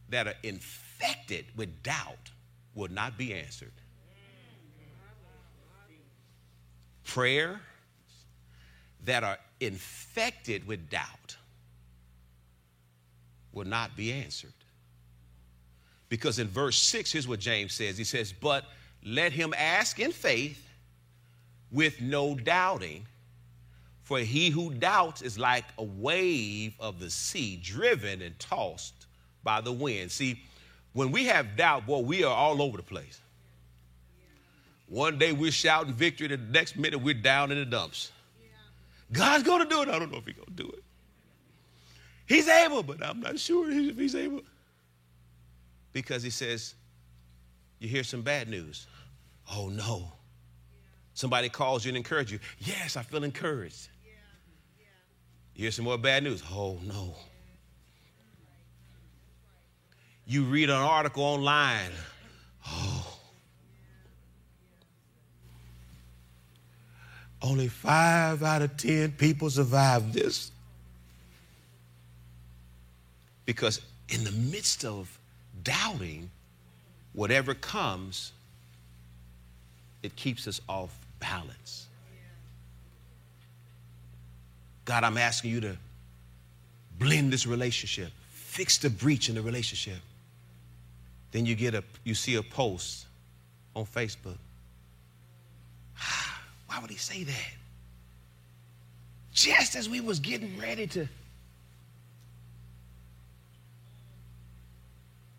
that 0.09 0.27
are 0.27 0.35
infected 0.43 1.47
with 1.57 1.83
doubt 1.83 2.31
will 2.75 2.89
not 2.89 3.19
be 3.19 3.35
answered. 3.35 3.73
Prayer 7.05 7.61
that 9.05 9.25
are 9.25 9.39
infected 9.61 10.67
with 10.67 10.91
doubt 10.91 11.37
will 13.53 13.65
not 13.65 13.97
be 13.97 14.13
answered. 14.13 14.53
Because 16.09 16.39
in 16.39 16.49
verse 16.49 16.81
6, 16.83 17.13
here's 17.13 17.27
what 17.27 17.41
James 17.41 17.73
says 17.73 17.99
He 17.99 18.05
says, 18.05 18.33
But 18.33 18.65
let 19.05 19.33
him 19.33 19.55
ask 19.57 19.99
in 19.99 20.13
faith 20.13 20.69
with 21.71 22.01
no 22.01 22.35
doubting. 22.35 23.07
For 24.07 24.21
he 24.21 24.51
who 24.51 24.73
doubts 24.73 25.21
is 25.21 25.37
like 25.37 25.65
a 25.79 25.83
wave 25.83 26.75
of 26.79 27.01
the 27.01 27.11
sea, 27.11 27.59
driven 27.61 28.23
and 28.23 28.39
tossed 28.39 29.07
by 29.43 29.61
the 29.61 29.73
wind. 29.73 30.13
See, 30.13 30.41
when 30.93 31.11
we 31.11 31.25
have 31.25 31.57
doubt, 31.57 31.87
boy, 31.87 31.99
we 31.99 32.23
are 32.23 32.33
all 32.33 32.63
over 32.63 32.77
the 32.77 32.85
place. 32.85 33.21
One 34.87 35.19
day 35.19 35.33
we're 35.33 35.51
shouting 35.51 35.93
victory, 35.93 36.29
the 36.29 36.37
next 36.37 36.77
minute 36.77 36.99
we're 36.99 37.15
down 37.15 37.51
in 37.51 37.59
the 37.59 37.65
dumps. 37.65 38.13
God's 39.11 39.43
going 39.43 39.65
to 39.65 39.69
do 39.69 39.83
it. 39.83 39.89
I 39.89 39.99
don't 39.99 40.13
know 40.13 40.19
if 40.19 40.25
he's 40.25 40.37
going 40.37 40.57
to 40.57 40.63
do 40.63 40.69
it. 40.69 40.85
He's 42.29 42.47
able, 42.47 42.85
but 42.85 43.05
I'm 43.05 43.19
not 43.19 43.41
sure 43.41 43.69
if 43.69 43.97
he's 43.97 44.15
able. 44.15 44.43
Because 45.93 46.23
he 46.23 46.31
says, 46.31 46.77
you 47.81 47.89
hear 47.89 48.05
some 48.05 48.23
bad 48.23 48.49
news. 48.49 48.87
Oh 49.53 49.69
no. 49.69 50.13
Somebody 51.15 51.49
calls 51.49 51.85
you 51.85 51.89
and 51.89 51.97
encourages 51.97 52.35
you. 52.35 52.39
Yes, 52.61 52.97
I 52.97 53.03
feel 53.03 53.25
encouraged. 53.25 53.89
Hear 55.57 55.71
some 55.71 55.87
more 55.87 55.97
bad 55.97 56.23
news. 56.23 56.43
Oh 56.53 56.79
no. 56.85 57.17
You 60.27 60.45
read 60.45 60.69
an 60.69 60.77
article 60.77 61.23
online. 61.23 61.93
Oh. 62.67 63.19
Only 67.41 67.69
five 67.69 68.43
out 68.43 68.61
of 68.61 68.77
ten 68.77 69.13
people 69.13 69.49
survive 69.49 70.13
this. 70.13 70.51
Because 73.47 73.81
in 74.11 74.25
the 74.25 74.33
midst 74.33 74.85
of 74.85 75.19
doubting, 75.63 76.31
whatever 77.15 77.55
comes, 77.55 78.33
it 80.03 80.15
keeps 80.17 80.47
us 80.47 80.61
off 80.69 80.95
balance. 81.19 81.86
God, 84.87 85.05
I'm 85.05 85.19
asking 85.19 85.51
you 85.51 85.61
to 85.61 85.77
blend 86.99 87.31
this 87.33 87.47
relationship, 87.47 88.11
fix 88.31 88.79
the 88.79 88.89
breach 88.89 89.29
in 89.29 89.35
the 89.35 89.43
relationship. 89.43 89.99
Then 91.33 91.45
you 91.45 91.55
get 91.55 91.75
a 91.75 91.85
you 92.05 92.15
see 92.15 92.37
a 92.37 92.43
post 92.43 93.05
on 93.75 93.85
Facebook. 93.85 94.39
Why 96.67 96.79
would 96.81 96.91
he 96.91 96.97
say 96.97 97.25
that? 97.25 97.53
Just 99.33 99.77
as 99.77 99.87
we 99.87 100.01
was 100.01 100.19
getting 100.19 100.59
ready 100.59 100.87
to 100.87 101.07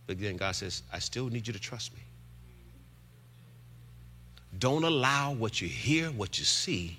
But 0.08 0.22
then 0.22 0.38
God 0.38 0.56
says, 0.56 0.84
I 0.92 1.00
still 1.00 1.28
need 1.28 1.46
you 1.46 1.54
to 1.54 1.60
trust 1.60 1.94
me. 1.94 2.00
Don't 4.58 4.86
allow 4.86 5.34
what 5.34 5.62
you 5.62 5.68
hear, 5.68 6.08
what 6.12 6.40
you 6.40 6.46
see, 6.46 6.98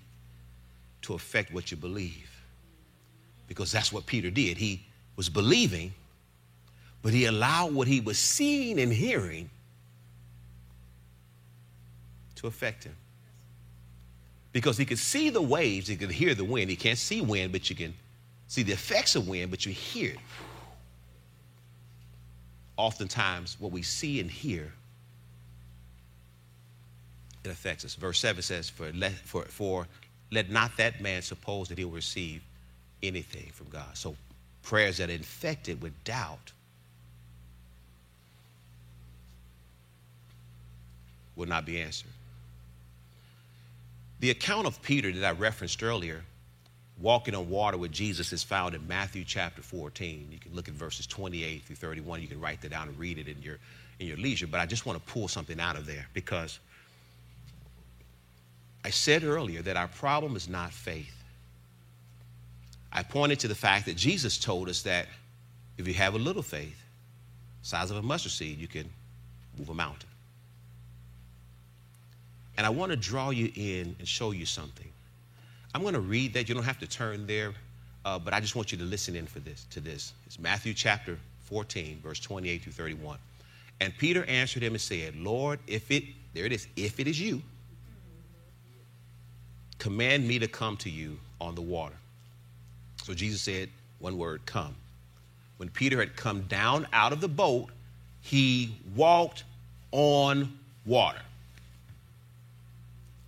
to 1.02 1.14
affect 1.14 1.52
what 1.52 1.70
you 1.70 1.78
believe. 1.78 2.27
Because 3.48 3.72
that's 3.72 3.92
what 3.92 4.06
Peter 4.06 4.30
did. 4.30 4.56
He 4.56 4.84
was 5.16 5.28
believing, 5.28 5.92
but 7.02 7.12
he 7.12 7.24
allowed 7.24 7.74
what 7.74 7.88
he 7.88 8.00
was 8.00 8.18
seeing 8.18 8.78
and 8.78 8.92
hearing 8.92 9.50
to 12.36 12.46
affect 12.46 12.84
him. 12.84 12.94
Because 14.52 14.76
he 14.76 14.84
could 14.84 14.98
see 14.98 15.30
the 15.30 15.42
waves, 15.42 15.88
he 15.88 15.96
could 15.96 16.10
hear 16.10 16.34
the 16.34 16.44
wind. 16.44 16.70
He 16.70 16.76
can't 16.76 16.98
see 16.98 17.20
wind, 17.20 17.52
but 17.52 17.68
you 17.68 17.74
can 17.74 17.94
see 18.46 18.62
the 18.62 18.72
effects 18.72 19.16
of 19.16 19.26
wind, 19.26 19.50
but 19.50 19.66
you 19.66 19.72
hear 19.72 20.12
it 20.12 20.18
oftentimes 22.78 23.56
what 23.58 23.72
we 23.72 23.82
see 23.82 24.20
and 24.20 24.30
hear 24.30 24.72
it 27.44 27.50
affects 27.50 27.84
us. 27.84 27.94
Verse 27.94 28.18
7 28.20 28.40
says, 28.40 28.70
for 28.70 28.90
let, 28.92 29.12
for, 29.12 29.42
for 29.44 29.86
let 30.30 30.48
not 30.50 30.76
that 30.76 31.00
man 31.00 31.22
suppose 31.22 31.68
that 31.68 31.78
he 31.78 31.84
will 31.84 31.92
receive 31.92 32.42
anything 33.02 33.50
from 33.52 33.68
God. 33.68 33.94
So 33.96 34.16
prayers 34.62 34.98
that 34.98 35.10
are 35.10 35.12
infected 35.12 35.82
with 35.82 35.92
doubt 36.04 36.52
will 41.36 41.46
not 41.46 41.64
be 41.64 41.80
answered. 41.80 42.10
The 44.20 44.30
account 44.30 44.66
of 44.66 44.82
Peter 44.82 45.12
that 45.12 45.24
I 45.24 45.30
referenced 45.30 45.82
earlier 45.82 46.24
walking 47.00 47.34
on 47.34 47.48
water 47.48 47.76
with 47.78 47.92
Jesus 47.92 48.32
is 48.32 48.42
found 48.42 48.74
in 48.74 48.86
Matthew 48.88 49.24
chapter 49.24 49.62
14. 49.62 50.28
You 50.32 50.38
can 50.38 50.54
look 50.54 50.68
at 50.68 50.74
verses 50.74 51.06
28 51.06 51.62
through 51.62 51.76
31. 51.76 52.20
You 52.20 52.28
can 52.28 52.40
write 52.40 52.60
that 52.62 52.70
down 52.70 52.88
and 52.88 52.98
read 52.98 53.18
it 53.18 53.28
in 53.28 53.40
your, 53.40 53.58
in 54.00 54.06
your 54.06 54.16
leisure. 54.16 54.48
But 54.48 54.60
I 54.60 54.66
just 54.66 54.84
want 54.84 54.98
to 54.98 55.12
pull 55.12 55.28
something 55.28 55.60
out 55.60 55.76
of 55.76 55.86
there 55.86 56.06
because 56.12 56.58
I 58.84 58.90
said 58.90 59.22
earlier 59.22 59.62
that 59.62 59.76
our 59.76 59.88
problem 59.88 60.34
is 60.34 60.48
not 60.48 60.72
faith. 60.72 61.17
I 62.92 63.02
pointed 63.02 63.40
to 63.40 63.48
the 63.48 63.54
fact 63.54 63.86
that 63.86 63.96
Jesus 63.96 64.38
told 64.38 64.68
us 64.68 64.82
that 64.82 65.06
if 65.76 65.86
you 65.86 65.94
have 65.94 66.14
a 66.14 66.18
little 66.18 66.42
faith, 66.42 66.82
size 67.62 67.90
of 67.90 67.96
a 67.96 68.02
mustard 68.02 68.32
seed, 68.32 68.58
you 68.58 68.68
can 68.68 68.88
move 69.58 69.68
a 69.68 69.74
mountain. 69.74 70.08
And 72.56 72.66
I 72.66 72.70
want 72.70 72.90
to 72.90 72.96
draw 72.96 73.30
you 73.30 73.52
in 73.54 73.94
and 73.98 74.08
show 74.08 74.32
you 74.32 74.44
something. 74.44 74.88
I'm 75.74 75.82
going 75.82 75.94
to 75.94 76.00
read 76.00 76.34
that. 76.34 76.48
You 76.48 76.54
don't 76.54 76.64
have 76.64 76.80
to 76.80 76.88
turn 76.88 77.26
there, 77.26 77.52
uh, 78.04 78.18
but 78.18 78.34
I 78.34 78.40
just 78.40 78.56
want 78.56 78.72
you 78.72 78.78
to 78.78 78.84
listen 78.84 79.14
in 79.14 79.26
for 79.26 79.38
this. 79.38 79.66
To 79.70 79.80
this, 79.80 80.12
it's 80.26 80.38
Matthew 80.38 80.74
chapter 80.74 81.18
14, 81.44 82.00
verse 82.02 82.18
28 82.18 82.62
through 82.62 82.72
31. 82.72 83.18
And 83.80 83.96
Peter 83.96 84.24
answered 84.24 84.62
him 84.62 84.72
and 84.72 84.80
said, 84.80 85.14
Lord, 85.14 85.60
if 85.66 85.90
it 85.90 86.04
there 86.34 86.44
it 86.44 86.52
is, 86.52 86.66
if 86.76 87.00
it 87.00 87.06
is 87.06 87.20
you, 87.20 87.42
command 89.78 90.26
me 90.26 90.38
to 90.40 90.48
come 90.48 90.76
to 90.78 90.90
you 90.90 91.18
on 91.40 91.54
the 91.54 91.62
water. 91.62 91.94
So 93.08 93.14
Jesus 93.14 93.40
said, 93.40 93.70
one 94.00 94.18
word, 94.18 94.44
come. 94.44 94.74
When 95.56 95.70
Peter 95.70 95.98
had 95.98 96.14
come 96.14 96.42
down 96.42 96.86
out 96.92 97.14
of 97.14 97.22
the 97.22 97.28
boat, 97.28 97.70
he 98.20 98.76
walked 98.94 99.44
on 99.92 100.58
water. 100.84 101.22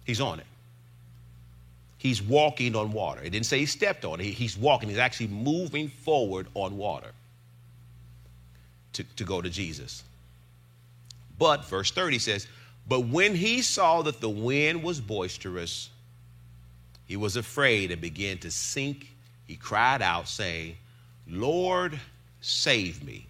He's 0.04 0.20
on 0.20 0.38
it. 0.38 0.44
He's 1.96 2.20
walking 2.20 2.76
on 2.76 2.92
water. 2.92 3.22
It 3.22 3.30
didn't 3.30 3.46
say 3.46 3.58
he 3.58 3.64
stepped 3.64 4.04
on 4.04 4.20
it. 4.20 4.24
He's 4.24 4.54
walking. 4.54 4.90
He's 4.90 4.98
actually 4.98 5.28
moving 5.28 5.88
forward 5.88 6.46
on 6.52 6.76
water 6.76 7.12
to, 8.92 9.04
to 9.16 9.24
go 9.24 9.40
to 9.40 9.48
Jesus. 9.48 10.04
But, 11.38 11.64
verse 11.64 11.90
30 11.90 12.18
says, 12.18 12.46
But 12.86 13.06
when 13.06 13.34
he 13.34 13.62
saw 13.62 14.02
that 14.02 14.20
the 14.20 14.28
wind 14.28 14.82
was 14.82 15.00
boisterous, 15.00 15.88
he 17.06 17.16
was 17.16 17.36
afraid 17.36 17.90
and 17.90 17.98
began 18.02 18.36
to 18.40 18.50
sink. 18.50 19.06
He 19.50 19.56
cried 19.56 20.00
out, 20.00 20.28
saying, 20.28 20.76
Lord, 21.26 21.98
save 22.40 23.02
me. 23.02 23.26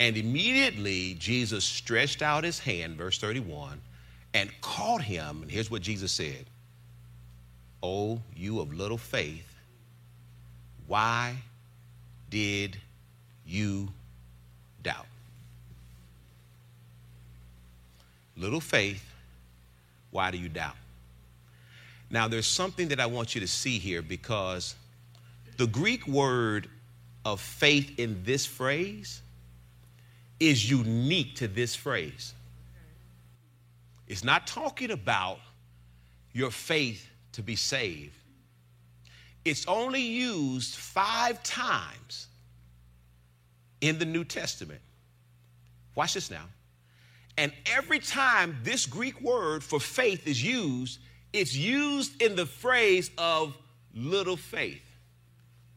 And 0.00 0.16
immediately 0.16 1.16
Jesus 1.18 1.62
stretched 1.62 2.22
out 2.22 2.44
his 2.44 2.58
hand, 2.58 2.96
verse 2.96 3.18
31, 3.18 3.78
and 4.32 4.50
caught 4.62 5.02
him. 5.02 5.42
And 5.42 5.50
here's 5.50 5.70
what 5.70 5.82
Jesus 5.82 6.12
said 6.12 6.46
Oh, 7.82 8.22
you 8.34 8.60
of 8.60 8.72
little 8.72 8.96
faith, 8.96 9.54
why 10.86 11.36
did 12.30 12.78
you 13.46 13.90
doubt? 14.82 15.04
Little 18.34 18.62
faith, 18.62 19.04
why 20.10 20.30
do 20.30 20.38
you 20.38 20.48
doubt? 20.48 20.76
Now, 22.10 22.28
there's 22.28 22.46
something 22.46 22.88
that 22.88 23.00
I 23.00 23.06
want 23.06 23.34
you 23.34 23.40
to 23.40 23.48
see 23.48 23.78
here 23.78 24.02
because 24.02 24.74
the 25.56 25.66
Greek 25.66 26.06
word 26.06 26.68
of 27.24 27.40
faith 27.40 27.98
in 27.98 28.22
this 28.24 28.46
phrase 28.46 29.22
is 30.38 30.70
unique 30.70 31.36
to 31.36 31.48
this 31.48 31.74
phrase. 31.74 32.34
It's 34.06 34.22
not 34.22 34.46
talking 34.46 34.90
about 34.90 35.40
your 36.32 36.50
faith 36.50 37.08
to 37.32 37.42
be 37.42 37.56
saved. 37.56 38.14
It's 39.44 39.66
only 39.66 40.00
used 40.00 40.74
five 40.76 41.42
times 41.42 42.28
in 43.80 43.98
the 43.98 44.04
New 44.04 44.24
Testament. 44.24 44.80
Watch 45.94 46.14
this 46.14 46.30
now. 46.30 46.44
And 47.38 47.52
every 47.66 47.98
time 47.98 48.58
this 48.62 48.86
Greek 48.86 49.20
word 49.20 49.62
for 49.62 49.80
faith 49.80 50.26
is 50.26 50.42
used, 50.42 51.00
it's 51.36 51.54
used 51.54 52.20
in 52.22 52.36
the 52.36 52.46
phrase 52.46 53.10
of 53.18 53.56
little 53.94 54.36
faith. 54.36 54.82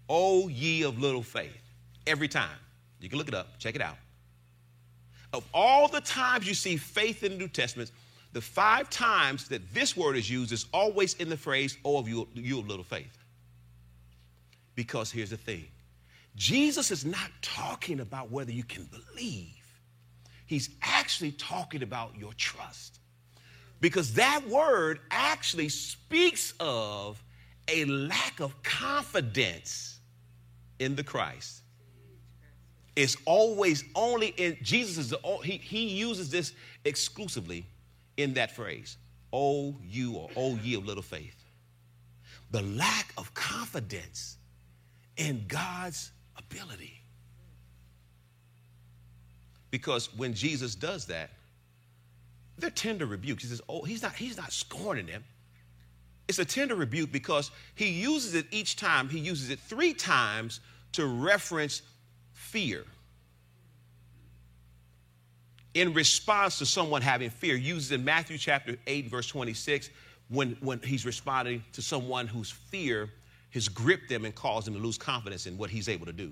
O 0.07 0.47
ye 0.47 0.83
of 0.83 0.99
little 0.99 1.23
faith. 1.23 1.61
Every 2.07 2.27
time. 2.27 2.57
You 2.99 3.09
can 3.09 3.17
look 3.17 3.27
it 3.27 3.33
up, 3.33 3.57
check 3.59 3.75
it 3.75 3.81
out. 3.81 3.97
Of 5.31 5.45
all 5.53 5.87
the 5.87 6.01
times 6.01 6.47
you 6.47 6.53
see 6.53 6.75
faith 6.75 7.23
in 7.23 7.33
the 7.33 7.37
New 7.37 7.47
Testament, 7.47 7.91
the 8.33 8.41
five 8.41 8.89
times 8.89 9.47
that 9.49 9.73
this 9.73 9.95
word 9.95 10.15
is 10.15 10.29
used 10.29 10.51
is 10.51 10.65
always 10.73 11.13
in 11.15 11.29
the 11.29 11.37
phrase, 11.37 11.77
"Oh, 11.85 11.97
of 11.97 12.07
you, 12.07 12.27
you 12.33 12.59
of 12.59 12.67
little 12.67 12.83
faith." 12.83 13.17
Because 14.75 15.11
here's 15.11 15.29
the 15.29 15.37
thing 15.37 15.67
Jesus 16.35 16.91
is 16.91 17.05
not 17.05 17.31
talking 17.41 17.99
about 17.99 18.31
whether 18.31 18.51
you 18.51 18.63
can 18.63 18.85
believe, 18.85 19.81
he's 20.45 20.69
actually 20.81 21.31
talking 21.31 21.83
about 21.83 22.17
your 22.17 22.33
trust. 22.33 22.98
Because 23.81 24.13
that 24.13 24.47
word 24.47 24.99
actually 25.09 25.69
speaks 25.69 26.53
of 26.59 27.23
a 27.67 27.85
lack 27.85 28.39
of 28.39 28.61
confidence 28.63 29.99
in 30.79 30.95
the 30.95 31.03
Christ. 31.03 31.61
It's 32.95 33.15
always 33.25 33.85
only 33.95 34.27
in 34.37 34.57
Jesus 34.61 34.97
is 34.97 35.09
the 35.09 35.19
he, 35.43 35.57
he 35.57 35.87
uses 35.87 36.29
this 36.29 36.53
exclusively 36.83 37.65
in 38.17 38.33
that 38.33 38.51
phrase. 38.51 38.97
Oh 39.31 39.75
you 39.87 40.15
or 40.15 40.29
oh 40.35 40.55
ye 40.57 40.73
of 40.75 40.85
little 40.85 41.03
faith. 41.03 41.45
The 42.51 42.63
lack 42.63 43.13
of 43.17 43.33
confidence 43.33 44.37
in 45.15 45.45
God's 45.47 46.11
ability. 46.37 46.99
Because 49.71 50.13
when 50.15 50.33
Jesus 50.33 50.73
does 50.75 51.05
that, 51.05 51.29
they're 52.59 52.69
tender 52.69 53.05
rebukes. 53.05 53.43
He 53.43 53.49
says, 53.49 53.61
Oh, 53.69 53.83
he's 53.83 54.01
not, 54.01 54.15
he's 54.15 54.37
not 54.37 54.51
scorning 54.51 55.05
them. 55.05 55.23
It's 56.27 56.37
a 56.37 56.45
tender 56.45 56.75
rebuke 56.75 57.11
because 57.11 57.49
he 57.73 57.89
uses 57.89 58.35
it 58.35 58.45
each 58.51 58.75
time. 58.75 59.09
He 59.09 59.17
uses 59.17 59.49
it 59.49 59.59
three 59.59 59.95
times 59.95 60.59
to 60.91 61.07
reference 61.07 61.81
fear. 62.33 62.85
In 65.73 65.93
response 65.93 66.59
to 66.59 66.65
someone 66.65 67.01
having 67.01 67.31
fear, 67.31 67.55
uses 67.55 67.91
in 67.91 68.03
Matthew 68.03 68.37
chapter 68.37 68.75
8, 68.85 69.09
verse 69.09 69.27
26, 69.27 69.89
when, 70.29 70.55
when 70.61 70.79
he's 70.79 71.05
responding 71.05 71.63
to 71.73 71.81
someone 71.81 72.27
whose 72.27 72.51
fear 72.51 73.09
has 73.51 73.67
gripped 73.67 74.09
them 74.09 74.25
and 74.25 74.35
caused 74.35 74.67
them 74.67 74.75
to 74.75 74.79
lose 74.79 74.97
confidence 74.97 75.47
in 75.47 75.57
what 75.57 75.71
he's 75.71 75.89
able 75.89 76.05
to 76.05 76.13
do. 76.13 76.31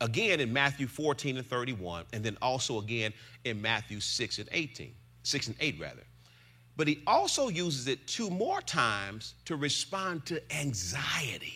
Again 0.00 0.40
in 0.40 0.52
Matthew 0.52 0.86
14 0.86 1.36
and 1.36 1.46
31, 1.46 2.04
and 2.12 2.24
then 2.24 2.36
also 2.42 2.78
again 2.80 3.12
in 3.44 3.60
Matthew 3.60 4.00
6 4.00 4.38
and 4.38 4.48
18, 4.50 4.92
6 5.22 5.48
and 5.48 5.56
8 5.60 5.80
rather. 5.80 6.04
But 6.76 6.88
he 6.88 7.02
also 7.06 7.48
uses 7.48 7.88
it 7.88 8.06
two 8.06 8.30
more 8.30 8.60
times 8.62 9.34
to 9.46 9.56
respond 9.56 10.26
to 10.26 10.40
anxiety. 10.54 11.54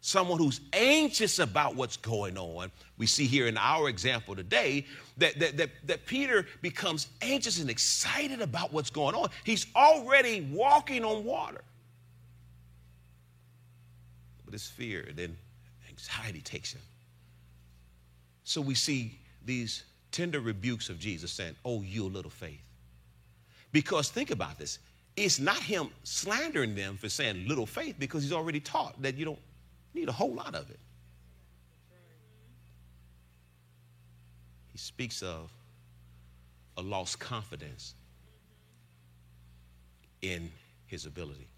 Someone 0.00 0.38
who's 0.38 0.62
anxious 0.72 1.38
about 1.38 1.76
what's 1.76 1.98
going 1.98 2.38
on. 2.38 2.72
We 2.96 3.06
see 3.06 3.26
here 3.26 3.46
in 3.48 3.58
our 3.58 3.90
example 3.90 4.34
today 4.34 4.86
that, 5.18 5.38
that, 5.38 5.58
that, 5.58 5.70
that 5.84 6.06
Peter 6.06 6.46
becomes 6.62 7.08
anxious 7.20 7.60
and 7.60 7.68
excited 7.68 8.40
about 8.40 8.72
what's 8.72 8.88
going 8.88 9.14
on. 9.14 9.28
He's 9.44 9.66
already 9.76 10.48
walking 10.50 11.04
on 11.04 11.24
water 11.24 11.62
but 14.50 14.56
it's 14.56 14.68
fear. 14.68 15.04
And 15.08 15.16
then 15.16 15.36
anxiety 15.88 16.40
takes 16.40 16.72
him. 16.72 16.82
So 18.42 18.60
we 18.60 18.74
see 18.74 19.16
these 19.44 19.84
tender 20.10 20.40
rebukes 20.40 20.88
of 20.88 20.98
Jesus 20.98 21.32
saying, 21.32 21.54
Oh, 21.64 21.82
you 21.82 22.04
little 22.04 22.30
faith. 22.30 22.62
Because 23.72 24.10
think 24.10 24.30
about 24.30 24.58
this. 24.58 24.78
It's 25.16 25.38
not 25.38 25.58
him 25.58 25.90
slandering 26.02 26.74
them 26.74 26.96
for 26.96 27.08
saying 27.08 27.46
little 27.46 27.66
faith 27.66 27.96
because 27.98 28.22
he's 28.22 28.32
already 28.32 28.60
taught 28.60 29.00
that 29.02 29.16
you 29.16 29.24
don't 29.24 29.38
need 29.94 30.08
a 30.08 30.12
whole 30.12 30.32
lot 30.32 30.54
of 30.54 30.70
it. 30.70 30.78
He 34.72 34.78
speaks 34.78 35.22
of 35.22 35.50
a 36.76 36.82
lost 36.82 37.18
confidence 37.18 37.94
in 40.22 40.50
his 40.86 41.06
ability. 41.06 41.48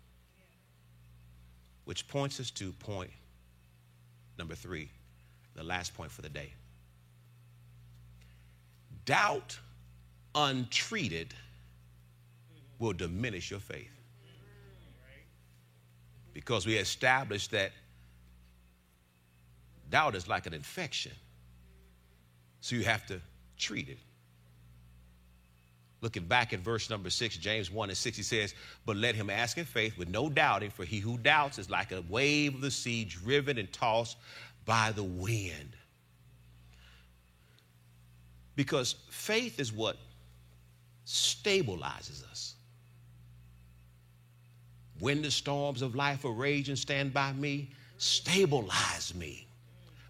Which 1.84 2.06
points 2.08 2.40
us 2.40 2.50
to 2.52 2.72
point 2.72 3.10
number 4.38 4.54
three, 4.54 4.88
the 5.54 5.62
last 5.62 5.94
point 5.94 6.10
for 6.10 6.22
the 6.22 6.28
day. 6.28 6.52
Doubt 9.04 9.58
untreated 10.34 11.34
will 12.78 12.92
diminish 12.92 13.50
your 13.50 13.60
faith. 13.60 13.90
Because 16.32 16.66
we 16.66 16.76
established 16.76 17.50
that 17.50 17.72
doubt 19.90 20.14
is 20.14 20.26
like 20.26 20.46
an 20.46 20.54
infection. 20.54 21.12
So 22.60 22.76
you 22.76 22.84
have 22.84 23.06
to 23.06 23.20
treat 23.58 23.88
it. 23.88 23.98
Looking 26.00 26.24
back 26.24 26.52
at 26.52 26.58
verse 26.58 26.90
number 26.90 27.10
six, 27.10 27.36
James 27.36 27.70
1 27.70 27.90
and 27.90 27.96
6, 27.96 28.16
he 28.16 28.22
says, 28.24 28.54
But 28.84 28.96
let 28.96 29.14
him 29.14 29.30
ask 29.30 29.56
in 29.56 29.64
faith 29.64 29.96
with 29.96 30.08
no 30.08 30.28
doubting, 30.28 30.70
for 30.70 30.84
he 30.84 30.98
who 30.98 31.16
doubts 31.18 31.58
is 31.58 31.70
like 31.70 31.92
a 31.92 32.02
wave 32.08 32.56
of 32.56 32.60
the 32.60 32.72
sea 32.72 33.04
driven 33.04 33.56
and 33.56 33.72
tossed 33.72 34.16
by 34.64 34.90
the 34.90 35.04
wind. 35.04 35.76
Because 38.56 38.96
faith 39.10 39.58
is 39.58 39.72
what 39.72 39.96
stabilizes 41.06 42.28
us. 42.30 42.54
When 44.98 45.22
the 45.22 45.30
storms 45.30 45.82
of 45.82 45.94
life 45.94 46.24
are 46.24 46.32
raging, 46.32 46.76
stand 46.76 47.12
by 47.12 47.32
me, 47.32 47.70
stabilize 47.98 49.14
me. 49.14 49.46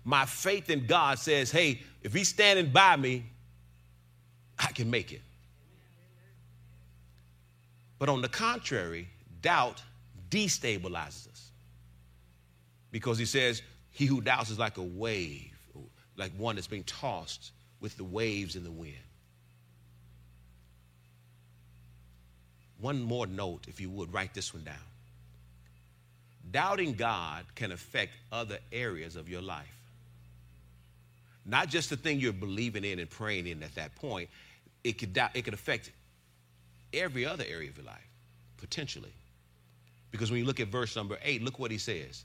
My 0.05 0.27
faith 0.27 0.69
in 0.69 0.87
God 0.87 1.19
says, 1.19 1.51
hey, 1.51 1.81
if 2.03 2.13
he's 2.13 2.29
standing 2.29 2.71
by 2.73 2.97
me, 2.97 3.25
I 4.59 4.67
can 4.73 4.91
make 4.91 5.13
it. 5.13 5.23
But 7.99 8.09
on 8.09 8.21
the 8.21 8.29
contrary, 8.29 9.09
doubt 9.41 9.81
destabilizes 10.29 11.31
us. 11.31 11.51
Because 12.91 13.17
he 13.17 13.25
says, 13.25 13.63
he 13.93 14.07
who 14.07 14.21
doubts 14.21 14.51
is 14.51 14.59
like 14.59 14.77
a 14.77 14.83
wave, 14.83 15.57
like 16.17 16.33
one 16.37 16.57
that's 16.57 16.67
being 16.67 16.85
tossed 16.85 17.53
with 17.83 17.97
the 17.99 18.05
waves 18.05 18.57
and 18.57 18.65
the 18.65 18.71
wind. 18.71 18.95
One 22.81 23.03
more 23.03 23.27
note, 23.27 23.67
if 23.69 23.81
you 23.81 23.91
would, 23.91 24.13
write 24.13 24.33
this 24.33 24.55
one 24.55 24.65
down. 24.65 24.75
Doubting 26.51 26.95
God 26.95 27.45
can 27.55 27.73
affect 27.73 28.13
other 28.31 28.59
areas 28.73 29.17
of 29.17 29.29
your 29.29 29.43
life. 29.43 29.77
Not 31.45 31.69
just 31.69 31.91
the 31.91 31.97
thing 31.97 32.21
you're 32.21 32.33
believing 32.33 32.85
in 32.85 32.99
and 32.99 33.11
praying 33.11 33.47
in 33.47 33.63
at 33.63 33.75
that 33.75 33.95
point, 33.97 34.31
it 34.85 34.93
could, 34.99 35.17
it 35.35 35.43
could 35.43 35.55
affect 35.55 35.91
every 36.93 37.27
other 37.27 37.45
area 37.49 37.69
of 37.69 37.77
your 37.77 37.87
life, 37.87 38.09
potentially. 38.59 39.13
Because 40.13 40.31
when 40.31 40.39
you 40.39 40.47
look 40.47 40.61
at 40.61 40.69
verse 40.69 40.95
number 40.95 41.19
eight, 41.25 41.43
look 41.43 41.59
what 41.59 41.71
he 41.71 41.79
says. 41.79 42.25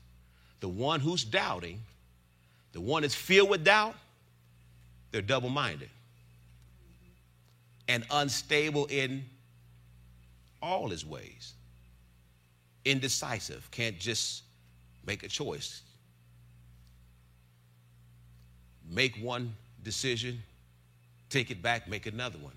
The 0.60 0.70
one 0.70 1.00
who's 1.00 1.24
doubting, 1.24 1.82
the 2.74 2.82
one 2.82 3.04
that's 3.04 3.16
filled 3.16 3.50
with 3.50 3.64
doubt, 3.64 3.96
they're 5.18 5.24
double 5.24 5.50
minded 5.50 5.90
and 7.88 8.06
unstable 8.12 8.86
in 8.86 9.26
all 10.62 10.90
his 10.90 11.04
ways. 11.04 11.54
Indecisive, 12.86 13.68
can't 13.72 13.98
just 13.98 14.44
make 15.08 15.24
a 15.24 15.28
choice. 15.28 15.82
Make 18.88 19.16
one 19.18 19.56
decision, 19.82 20.44
take 21.32 21.50
it 21.50 21.64
back, 21.64 21.90
make 21.90 22.06
another 22.06 22.38
one 22.38 22.54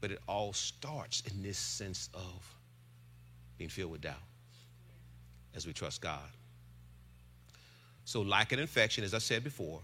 but 0.00 0.10
it 0.10 0.20
all 0.28 0.52
starts 0.52 1.22
in 1.32 1.42
this 1.42 1.56
sense 1.56 2.10
of 2.12 2.54
being 3.56 3.70
filled 3.70 3.90
with 3.90 4.02
doubt 4.02 4.16
as 5.56 5.66
we 5.66 5.72
trust 5.72 6.02
God. 6.02 6.28
So, 8.04 8.20
like 8.20 8.52
an 8.52 8.58
infection, 8.58 9.02
as 9.02 9.14
I 9.14 9.18
said 9.18 9.42
before, 9.42 9.80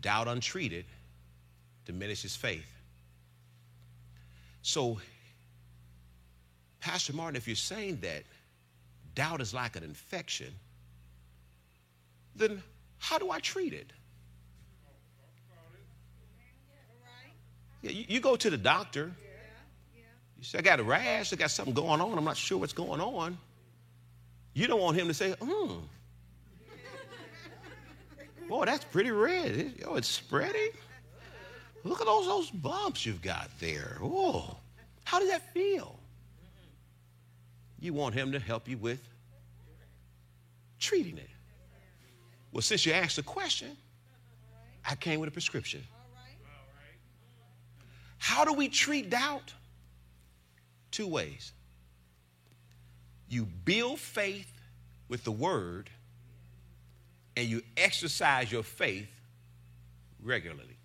doubt 0.00 0.28
untreated 0.28 0.84
diminishes 1.84 2.36
faith. 2.36 2.70
So, 4.62 5.00
Pastor 6.80 7.12
Martin, 7.12 7.36
if 7.36 7.46
you're 7.46 7.56
saying 7.56 7.98
that 8.02 8.24
doubt 9.14 9.40
is 9.40 9.54
like 9.54 9.76
an 9.76 9.82
infection, 9.82 10.52
then 12.36 12.62
how 12.98 13.18
do 13.18 13.30
I 13.30 13.38
treat 13.40 13.72
it? 13.72 13.92
Yeah, 17.82 17.90
you, 17.92 18.04
you 18.08 18.20
go 18.20 18.36
to 18.36 18.50
the 18.50 18.58
doctor. 18.58 19.12
You 20.38 20.44
say, 20.44 20.58
I 20.58 20.62
got 20.62 20.78
a 20.78 20.84
rash, 20.84 21.32
I 21.32 21.36
got 21.36 21.50
something 21.50 21.74
going 21.74 22.00
on, 22.00 22.16
I'm 22.16 22.24
not 22.24 22.36
sure 22.36 22.58
what's 22.58 22.72
going 22.72 23.00
on. 23.00 23.38
You 24.54 24.66
don't 24.66 24.80
want 24.80 24.96
him 24.96 25.08
to 25.08 25.14
say, 25.14 25.34
hmm. 25.40 25.78
Boy, 28.48 28.64
that's 28.64 28.84
pretty 28.84 29.10
red. 29.10 29.74
oh, 29.86 29.96
it's 29.96 30.08
spreading. 30.08 30.70
Look 31.84 32.00
at 32.00 32.06
those, 32.06 32.26
those 32.26 32.50
bumps 32.50 33.04
you've 33.04 33.22
got 33.22 33.50
there. 33.60 33.98
Oh, 34.02 34.56
how 35.04 35.18
does 35.18 35.28
that 35.28 35.52
feel? 35.52 35.98
You 37.80 37.92
want 37.92 38.14
him 38.14 38.32
to 38.32 38.38
help 38.38 38.68
you 38.68 38.76
with 38.78 39.00
treating 40.80 41.18
it. 41.18 41.30
Well, 42.52 42.62
since 42.62 42.86
you 42.86 42.92
asked 42.92 43.16
the 43.16 43.22
question, 43.22 43.76
I 44.88 44.94
came 44.94 45.20
with 45.20 45.28
a 45.28 45.32
prescription. 45.32 45.82
How 48.18 48.44
do 48.44 48.52
we 48.52 48.68
treat 48.68 49.10
doubt? 49.10 49.52
Two 50.90 51.06
ways. 51.06 51.52
You 53.28 53.44
build 53.44 54.00
faith 54.00 54.50
with 55.08 55.24
the 55.24 55.32
word, 55.32 55.90
and 57.38 57.48
you 57.48 57.62
exercise 57.76 58.50
your 58.50 58.64
faith 58.64 59.08
regularly. 60.24 60.76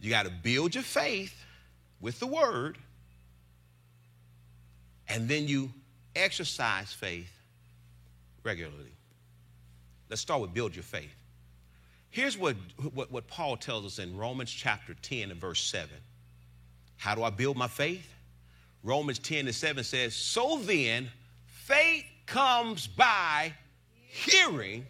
You 0.00 0.08
got 0.08 0.24
to 0.24 0.30
build 0.30 0.74
your 0.74 0.82
faith 0.82 1.44
with 2.00 2.18
the 2.18 2.26
word, 2.26 2.78
and 5.10 5.28
then 5.28 5.46
you 5.46 5.70
exercise 6.14 6.90
faith 6.90 7.30
regularly. 8.44 8.92
Let's 10.08 10.22
start 10.22 10.40
with 10.40 10.54
build 10.54 10.74
your 10.74 10.82
faith. 10.82 11.14
Here's 12.08 12.38
what, 12.38 12.56
what, 12.94 13.12
what, 13.12 13.26
Paul 13.28 13.58
tells 13.58 13.84
us 13.84 13.98
in 13.98 14.16
Romans 14.16 14.50
chapter 14.50 14.94
10 15.02 15.30
and 15.30 15.38
verse 15.38 15.62
7. 15.62 15.90
How 16.96 17.14
do 17.14 17.22
I 17.22 17.28
build 17.28 17.58
my 17.58 17.68
faith? 17.68 18.10
Romans 18.82 19.18
10 19.18 19.48
and 19.48 19.54
7 19.54 19.84
says, 19.84 20.14
So 20.14 20.60
then, 20.62 21.10
faith 21.44 22.06
comes 22.24 22.86
by 22.86 23.52
hearing, 24.16 24.86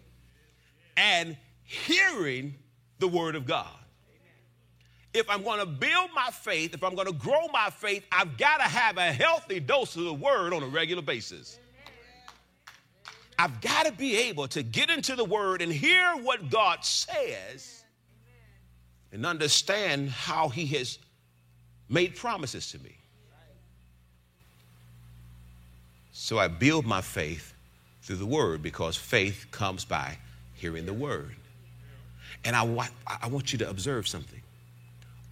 and 0.96 1.36
hearing 1.64 2.54
the 2.98 3.08
word 3.08 3.34
of 3.34 3.46
God. 3.46 3.66
If 5.12 5.28
I'm 5.30 5.42
going 5.42 5.60
to 5.60 5.66
build 5.66 6.10
my 6.14 6.30
faith, 6.30 6.74
if 6.74 6.84
I'm 6.84 6.94
going 6.94 7.06
to 7.06 7.12
grow 7.12 7.48
my 7.52 7.70
faith, 7.70 8.04
I've 8.12 8.36
got 8.36 8.58
to 8.58 8.64
have 8.64 8.98
a 8.98 9.12
healthy 9.12 9.60
dose 9.60 9.96
of 9.96 10.04
the 10.04 10.12
word 10.14 10.52
on 10.52 10.62
a 10.62 10.66
regular 10.66 11.02
basis. 11.02 11.58
I've 13.38 13.60
got 13.60 13.86
to 13.86 13.92
be 13.92 14.16
able 14.16 14.48
to 14.48 14.62
get 14.62 14.88
into 14.88 15.14
the 15.14 15.24
Word 15.24 15.60
and 15.60 15.70
hear 15.70 16.12
what 16.22 16.48
God 16.48 16.84
says 16.84 17.84
and 19.12 19.26
understand 19.26 20.10
how 20.10 20.48
He 20.48 20.66
has 20.68 20.98
made 21.88 22.16
promises 22.16 22.70
to 22.72 22.78
me. 22.78 22.96
So 26.12 26.38
I 26.38 26.48
build 26.48 26.86
my 26.86 27.02
faith 27.02 27.52
through 28.06 28.16
the 28.16 28.26
Word 28.26 28.62
because 28.62 28.96
faith 28.96 29.46
comes 29.50 29.84
by 29.84 30.16
hearing 30.54 30.86
the 30.86 30.94
Word. 30.94 31.36
And 32.44 32.56
I 32.56 32.62
want, 32.62 32.90
I 33.06 33.28
want 33.28 33.52
you 33.52 33.58
to 33.60 33.68
observe 33.68 34.06
something. 34.08 34.40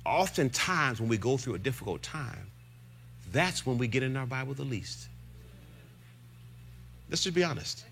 Oftentimes, 0.05 1.01
when 1.01 1.09
we 1.09 1.17
go 1.17 1.37
through 1.37 1.55
a 1.55 1.59
difficult 1.59 2.03
time, 2.03 2.51
that's 3.33 3.65
when 3.65 3.79
we 3.79 3.89
get 3.89 4.03
in 4.03 4.17
our 4.17 4.27
Bible 4.27 4.55
the 4.55 4.65
least. 4.65 5.09
Let's 7.09 7.23
just 7.23 7.35
be 7.35 7.45
honest 7.45 7.85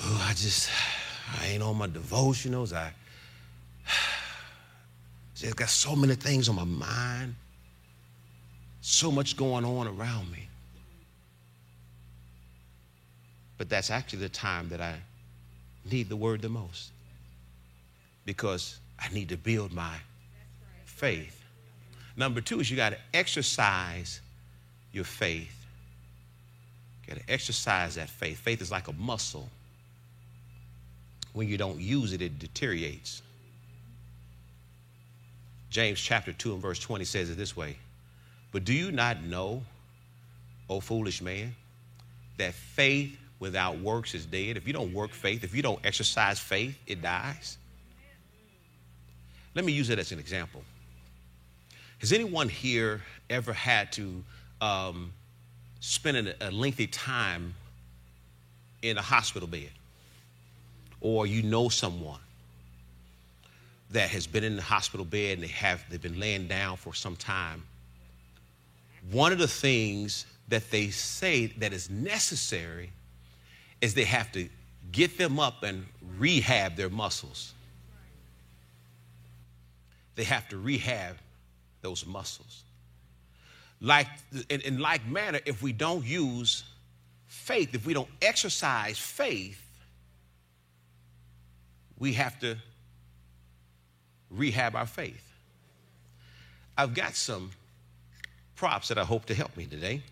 oh, 0.00 0.26
I 0.28 0.32
just, 0.32 0.70
I 1.40 1.46
ain't 1.46 1.62
on 1.62 1.76
my 1.76 1.88
devotionals. 1.88 2.72
I 2.72 2.92
just 5.34 5.56
got 5.56 5.68
so 5.68 5.96
many 5.96 6.14
things 6.14 6.48
on 6.48 6.56
my 6.56 6.64
mind, 6.64 7.34
so 8.80 9.10
much 9.10 9.36
going 9.36 9.64
on 9.64 9.86
around 9.86 10.30
me. 10.30 10.48
But 13.62 13.68
that's 13.68 13.92
actually 13.92 14.18
the 14.18 14.28
time 14.28 14.70
that 14.70 14.80
I 14.80 14.96
need 15.88 16.08
the 16.08 16.16
word 16.16 16.42
the 16.42 16.48
most 16.48 16.90
because 18.24 18.80
I 18.98 19.08
need 19.14 19.28
to 19.28 19.36
build 19.36 19.72
my 19.72 19.98
faith. 20.84 21.40
Number 22.16 22.40
two 22.40 22.58
is 22.58 22.68
you 22.68 22.76
got 22.76 22.90
to 22.90 22.98
exercise 23.14 24.20
your 24.90 25.04
faith. 25.04 25.64
You 27.06 27.14
got 27.14 27.24
to 27.24 27.32
exercise 27.32 27.94
that 27.94 28.10
faith. 28.10 28.40
Faith 28.40 28.60
is 28.62 28.72
like 28.72 28.88
a 28.88 28.92
muscle 28.94 29.48
when 31.32 31.46
you 31.46 31.56
don't 31.56 31.78
use 31.78 32.12
it, 32.12 32.20
it 32.20 32.40
deteriorates. 32.40 33.22
James 35.70 36.00
chapter 36.00 36.32
2 36.32 36.54
and 36.54 36.60
verse 36.60 36.80
20 36.80 37.04
says 37.04 37.30
it 37.30 37.36
this 37.36 37.56
way 37.56 37.76
But 38.50 38.64
do 38.64 38.72
you 38.72 38.90
not 38.90 39.22
know, 39.22 39.62
O 40.68 40.80
foolish 40.80 41.22
man, 41.22 41.54
that 42.38 42.54
faith 42.54 43.20
without 43.42 43.78
works 43.78 44.14
is 44.14 44.24
dead? 44.24 44.56
If 44.56 44.66
you 44.66 44.72
don't 44.72 44.94
work 44.94 45.12
faith, 45.12 45.44
if 45.44 45.54
you 45.54 45.62
don't 45.62 45.84
exercise 45.84 46.38
faith, 46.38 46.78
it 46.86 47.02
dies. 47.02 47.58
Let 49.54 49.66
me 49.66 49.72
use 49.72 49.90
it 49.90 49.98
as 49.98 50.12
an 50.12 50.18
example. 50.18 50.62
Has 51.98 52.12
anyone 52.12 52.48
here 52.48 53.02
ever 53.28 53.52
had 53.52 53.92
to 53.92 54.24
um, 54.62 55.12
spend 55.80 56.34
a 56.40 56.50
lengthy 56.50 56.86
time 56.86 57.54
in 58.80 58.96
a 58.96 59.02
hospital 59.02 59.46
bed? 59.46 59.70
or 61.02 61.26
you 61.26 61.42
know 61.42 61.68
someone 61.68 62.20
that 63.90 64.08
has 64.08 64.26
been 64.26 64.44
in 64.44 64.56
the 64.56 64.62
hospital 64.62 65.04
bed 65.04 65.34
and 65.34 65.42
they 65.42 65.52
have 65.52 65.84
they've 65.90 66.00
been 66.00 66.18
laying 66.18 66.46
down 66.46 66.76
for 66.76 66.94
some 66.94 67.16
time 67.16 67.62
one 69.10 69.32
of 69.32 69.38
the 69.38 69.48
things 69.48 70.26
that 70.48 70.70
they 70.70 70.88
say 70.88 71.46
that 71.46 71.72
is 71.72 71.90
necessary 71.90 72.90
is 73.82 73.92
they 73.92 74.04
have 74.04 74.32
to 74.32 74.48
get 74.90 75.18
them 75.18 75.38
up 75.38 75.62
and 75.62 75.84
rehab 76.18 76.76
their 76.76 76.88
muscles 76.88 77.52
they 80.14 80.24
have 80.24 80.48
to 80.48 80.56
rehab 80.56 81.16
those 81.82 82.06
muscles 82.06 82.62
like 83.82 84.08
in, 84.48 84.62
in 84.62 84.78
like 84.78 85.06
manner 85.06 85.40
if 85.44 85.62
we 85.62 85.72
don't 85.72 86.04
use 86.06 86.64
faith 87.26 87.74
if 87.74 87.84
we 87.84 87.92
don't 87.92 88.08
exercise 88.22 88.98
faith 88.98 89.62
we 92.02 92.12
have 92.14 92.36
to 92.40 92.56
rehab 94.32 94.74
our 94.74 94.86
faith. 94.86 95.22
I've 96.76 96.94
got 96.94 97.14
some 97.14 97.52
props 98.56 98.88
that 98.88 98.98
I 98.98 99.04
hope 99.04 99.26
to 99.26 99.34
help 99.34 99.56
me 99.56 99.66
today. 99.66 100.02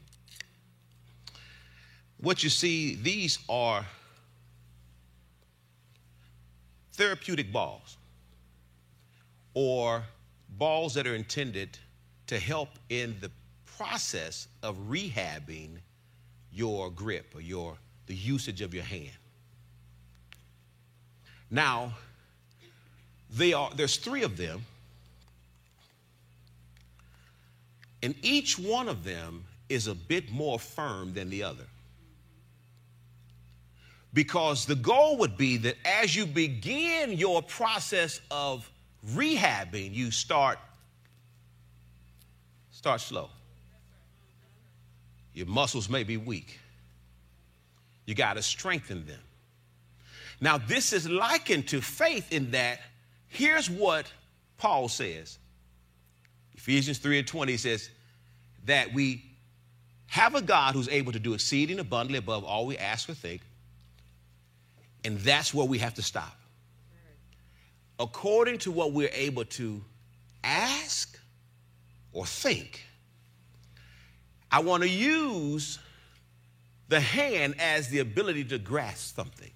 What 2.21 2.45
you 2.45 2.51
see, 2.51 2.97
these 2.97 3.39
are 3.49 3.87
therapeutic 6.93 7.51
balls 7.51 7.97
or 9.55 10.03
balls 10.59 10.95
that 10.95 11.07
are 11.07 11.15
intended 11.15 11.79
to 12.27 12.39
help 12.39 12.69
in 12.91 13.17
the 13.21 13.31
process 13.65 14.49
of 14.63 14.77
rehabbing 14.91 15.79
your 16.53 16.91
grip 16.91 17.33
or 17.35 17.41
your 17.41 17.79
the 18.07 18.15
usage 18.15 18.61
of 18.61 18.75
your 18.75 18.85
hand. 18.85 19.17
Now, 21.51 21.95
they 23.31 23.53
are, 23.53 23.71
there's 23.75 23.97
three 23.97 24.25
of 24.25 24.37
them, 24.37 24.67
and 28.03 28.15
each 28.23 28.59
one 28.59 28.89
of 28.89 29.05
them 29.05 29.45
is 29.69 29.87
a 29.87 29.95
bit 29.95 30.31
more 30.31 30.59
firm 30.59 31.15
than 31.15 31.31
the 31.31 31.45
other. 31.45 31.65
Because 34.13 34.67
the 34.67 34.75
goal 34.75 35.19
would 35.19 35.37
be 35.37 35.57
that 35.59 35.77
as 35.85 36.15
you 36.17 36.27
begin 36.27 37.13
your 37.13 37.43
process 37.43 38.21
of 38.31 38.69
rehabbing, 39.09 39.95
you 39.95 40.11
start 40.11 40.59
start 42.73 43.01
slow. 43.01 43.29
Your 45.35 45.47
muscles 45.47 45.89
may 45.89 46.03
be 46.03 46.17
weak. 46.17 46.59
You 48.07 48.15
got 48.15 48.35
to 48.35 48.43
strengthen 48.43 49.07
them. 49.07 49.21
Now, 50.41 50.59
this 50.59 50.93
is 50.93 51.09
likened 51.09 51.69
to 51.69 51.81
faith 51.81 52.33
in 52.33 52.53
that 52.53 52.81
here's 53.29 53.71
what 53.71 54.11
Paul 54.59 54.89
says 54.89 55.39
Ephesians 56.55 56.99
3 56.99 57.21
and 57.21 57.27
20 57.27 57.57
says 57.57 57.91
that 58.67 58.93
we 58.93 59.25
have 60.07 60.35
a 60.35 60.43
God 60.43 60.75
who's 60.75 60.89
able 60.89 61.13
to 61.13 61.19
do 61.19 61.35
exceeding 61.35 61.79
abundantly 61.79 62.19
above 62.19 62.45
all 62.45 62.67
we 62.67 62.77
ask 62.77 63.09
or 63.09 63.15
think, 63.15 63.43
and 65.05 65.19
that's 65.19 65.55
where 65.55 65.67
we 65.67 65.79
have 65.79 65.95
to 65.95 66.03
stop. 66.03 66.37
According 67.99 68.59
to 68.59 68.71
what 68.71 68.93
we're 68.93 69.11
able 69.13 69.45
to 69.45 69.83
ask 70.43 71.19
or 72.13 72.27
think, 72.27 72.85
I 74.51 74.61
want 74.61 74.83
to 74.83 74.89
use 74.89 75.79
the 76.89 77.01
hand 77.01 77.55
as 77.59 77.89
the 77.89 78.01
ability 78.01 78.45
to 78.45 78.59
grasp 78.59 79.15
something. 79.15 79.51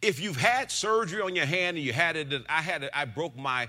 If 0.00 0.18
you've 0.18 0.38
had 0.38 0.70
surgery 0.70 1.20
on 1.20 1.36
your 1.36 1.44
hand 1.44 1.76
and 1.76 1.84
you 1.84 1.92
had 1.92 2.16
it, 2.16 2.32
I 2.48 2.62
had 2.62 2.84
it, 2.84 2.90
I 2.94 3.04
broke 3.04 3.36
my 3.36 3.68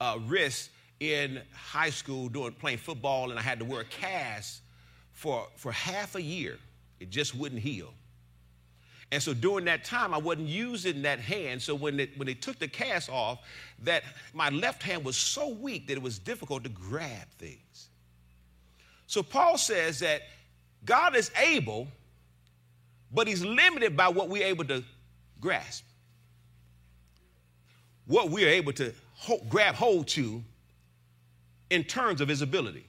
uh, 0.00 0.18
wrist 0.26 0.70
in 1.00 1.42
high 1.52 1.90
school 1.90 2.28
doing 2.28 2.52
playing 2.52 2.78
football, 2.78 3.30
and 3.30 3.38
I 3.38 3.42
had 3.42 3.58
to 3.58 3.64
wear 3.64 3.80
a 3.80 3.84
cast 3.84 4.60
for, 5.12 5.48
for 5.56 5.72
half 5.72 6.14
a 6.14 6.22
year. 6.22 6.58
It 7.00 7.10
just 7.10 7.34
wouldn't 7.34 7.60
heal. 7.60 7.92
And 9.12 9.22
so 9.22 9.34
during 9.34 9.66
that 9.66 9.84
time, 9.84 10.14
I 10.14 10.16
wasn't 10.16 10.48
using 10.48 11.02
that 11.02 11.20
hand. 11.20 11.60
So 11.60 11.74
when 11.74 11.98
they, 11.98 12.08
when 12.16 12.24
they 12.24 12.32
took 12.32 12.58
the 12.58 12.66
cast 12.66 13.10
off, 13.10 13.40
that 13.80 14.04
my 14.32 14.48
left 14.48 14.82
hand 14.82 15.04
was 15.04 15.18
so 15.18 15.50
weak 15.50 15.86
that 15.88 15.92
it 15.92 16.02
was 16.02 16.18
difficult 16.18 16.64
to 16.64 16.70
grab 16.70 17.28
things. 17.38 17.88
So 19.06 19.22
Paul 19.22 19.58
says 19.58 19.98
that 19.98 20.22
God 20.86 21.14
is 21.14 21.30
able, 21.38 21.88
but 23.12 23.28
he's 23.28 23.44
limited 23.44 23.98
by 23.98 24.08
what 24.08 24.30
we're 24.30 24.46
able 24.46 24.64
to 24.64 24.82
grasp. 25.42 25.84
What 28.06 28.30
we're 28.30 28.48
able 28.48 28.72
to 28.72 28.94
hold, 29.14 29.46
grab 29.50 29.74
hold 29.74 30.08
to 30.08 30.42
in 31.68 31.84
terms 31.84 32.22
of 32.22 32.28
his 32.28 32.40
ability. 32.40 32.86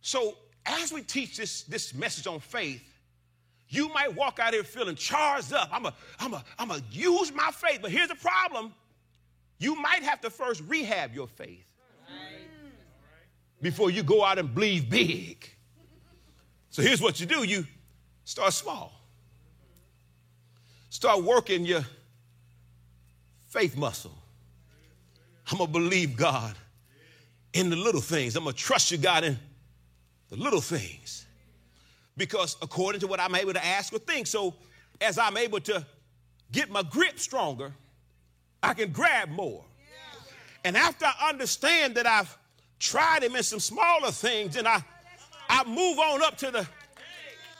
So 0.00 0.36
as 0.66 0.92
we 0.92 1.02
teach 1.02 1.36
this, 1.36 1.62
this 1.62 1.94
message 1.94 2.26
on 2.26 2.40
faith, 2.40 2.82
you 3.72 3.88
might 3.88 4.14
walk 4.14 4.38
out 4.38 4.52
here 4.52 4.64
feeling 4.64 4.96
charged 4.96 5.54
up. 5.54 5.70
I'm 5.72 5.86
a, 5.86 5.94
I'm 6.20 6.34
a, 6.34 6.44
I'm 6.58 6.70
a 6.70 6.80
use 6.90 7.32
my 7.32 7.50
faith. 7.50 7.78
But 7.80 7.90
here's 7.90 8.08
the 8.08 8.14
problem. 8.14 8.74
You 9.58 9.74
might 9.76 10.02
have 10.02 10.20
to 10.20 10.30
first 10.30 10.62
rehab 10.68 11.14
your 11.14 11.26
faith 11.26 11.64
before 13.62 13.90
you 13.90 14.02
go 14.02 14.24
out 14.24 14.38
and 14.38 14.54
believe 14.54 14.90
big. 14.90 15.48
So 16.68 16.82
here's 16.82 17.00
what 17.00 17.18
you 17.18 17.26
do. 17.26 17.44
You 17.44 17.66
start 18.24 18.52
small. 18.52 18.92
Start 20.90 21.24
working 21.24 21.64
your 21.64 21.84
faith 23.48 23.74
muscle. 23.74 24.18
I'm 25.50 25.56
going 25.56 25.72
to 25.72 25.78
believe 25.78 26.16
God 26.16 26.56
in 27.54 27.70
the 27.70 27.76
little 27.76 28.02
things. 28.02 28.36
I'm 28.36 28.44
going 28.44 28.54
to 28.54 28.62
trust 28.62 28.90
you, 28.90 28.98
God, 28.98 29.24
in 29.24 29.38
the 30.28 30.36
little 30.36 30.60
things. 30.60 31.26
Because 32.16 32.56
according 32.60 33.00
to 33.00 33.06
what 33.06 33.20
I'm 33.20 33.34
able 33.34 33.52
to 33.52 33.64
ask 33.64 33.92
or 33.92 33.98
think, 33.98 34.26
so 34.26 34.54
as 35.00 35.18
I'm 35.18 35.36
able 35.36 35.60
to 35.60 35.84
get 36.50 36.70
my 36.70 36.82
grip 36.82 37.18
stronger, 37.18 37.72
I 38.62 38.74
can 38.74 38.92
grab 38.92 39.30
more. 39.30 39.64
And 40.64 40.76
after 40.76 41.06
I 41.06 41.30
understand 41.30 41.94
that 41.96 42.06
I've 42.06 42.36
tried 42.78 43.22
him 43.24 43.34
in 43.34 43.42
some 43.42 43.60
smaller 43.60 44.10
things, 44.10 44.56
and 44.56 44.68
I, 44.68 44.82
I 45.48 45.64
move 45.64 45.98
on 45.98 46.22
up 46.22 46.36
to 46.38 46.50
the 46.50 46.66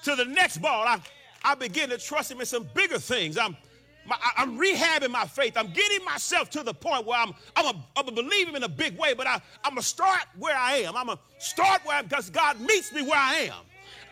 to 0.05 0.17
the 0.17 0.25
next 0.25 0.59
ball. 0.59 0.87
I, 0.87 1.01
I 1.45 1.55
begin 1.55 1.91
to 1.91 1.99
trust 1.99 2.31
him 2.31 2.41
in 2.41 2.47
some 2.47 2.69
bigger 2.75 2.99
things. 2.99 3.39
I'm 3.39 3.57
my, 4.05 4.17
I'm 4.37 4.59
rehabbing 4.59 5.11
my 5.11 5.27
faith. 5.27 5.57
I'm 5.57 5.73
getting 5.73 6.05
myself 6.05 6.51
to 6.51 6.63
the 6.63 6.75
point 6.75 7.07
where 7.07 7.19
I'm, 7.21 7.33
I'm, 7.55 7.67
a, 7.67 7.85
I'm 7.97 8.09
a 8.09 8.13
believe 8.13 8.49
him 8.49 8.57
in 8.57 8.65
a 8.65 8.69
big 8.69 8.99
way, 8.99 9.15
but 9.15 9.27
I, 9.27 9.35
I'm 9.63 9.75
going 9.75 9.83
to 9.83 9.83
start 9.83 10.23
where 10.39 10.57
I 10.57 10.79
am. 10.79 10.97
I'm 10.97 11.07
going 11.07 11.19
to 11.19 11.45
start 11.45 11.83
where 11.85 11.97
I'm, 11.97 12.07
because 12.07 12.29
God 12.29 12.61
meets 12.61 12.93
me 12.93 13.03
where 13.03 13.19
I 13.19 13.35
am. 13.35 13.55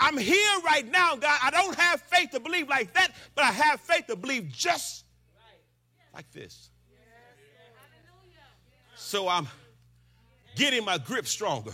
I'm 0.01 0.17
here 0.17 0.61
right 0.65 0.91
now, 0.91 1.15
God. 1.15 1.39
I 1.43 1.51
don't 1.51 1.79
have 1.79 2.01
faith 2.01 2.31
to 2.31 2.41
believe 2.41 2.69
like 2.69 2.95
that, 2.95 3.13
but 3.35 3.45
I 3.45 3.53
have 3.53 3.81
faith 3.81 4.07
to 4.07 4.17
believe 4.17 4.49
just 4.49 5.05
like 6.15 6.31
this. 6.33 6.71
So 8.97 9.29
I'm 9.29 9.47
getting 10.57 10.85
my 10.85 10.97
grip 10.97 11.27
stronger 11.27 11.73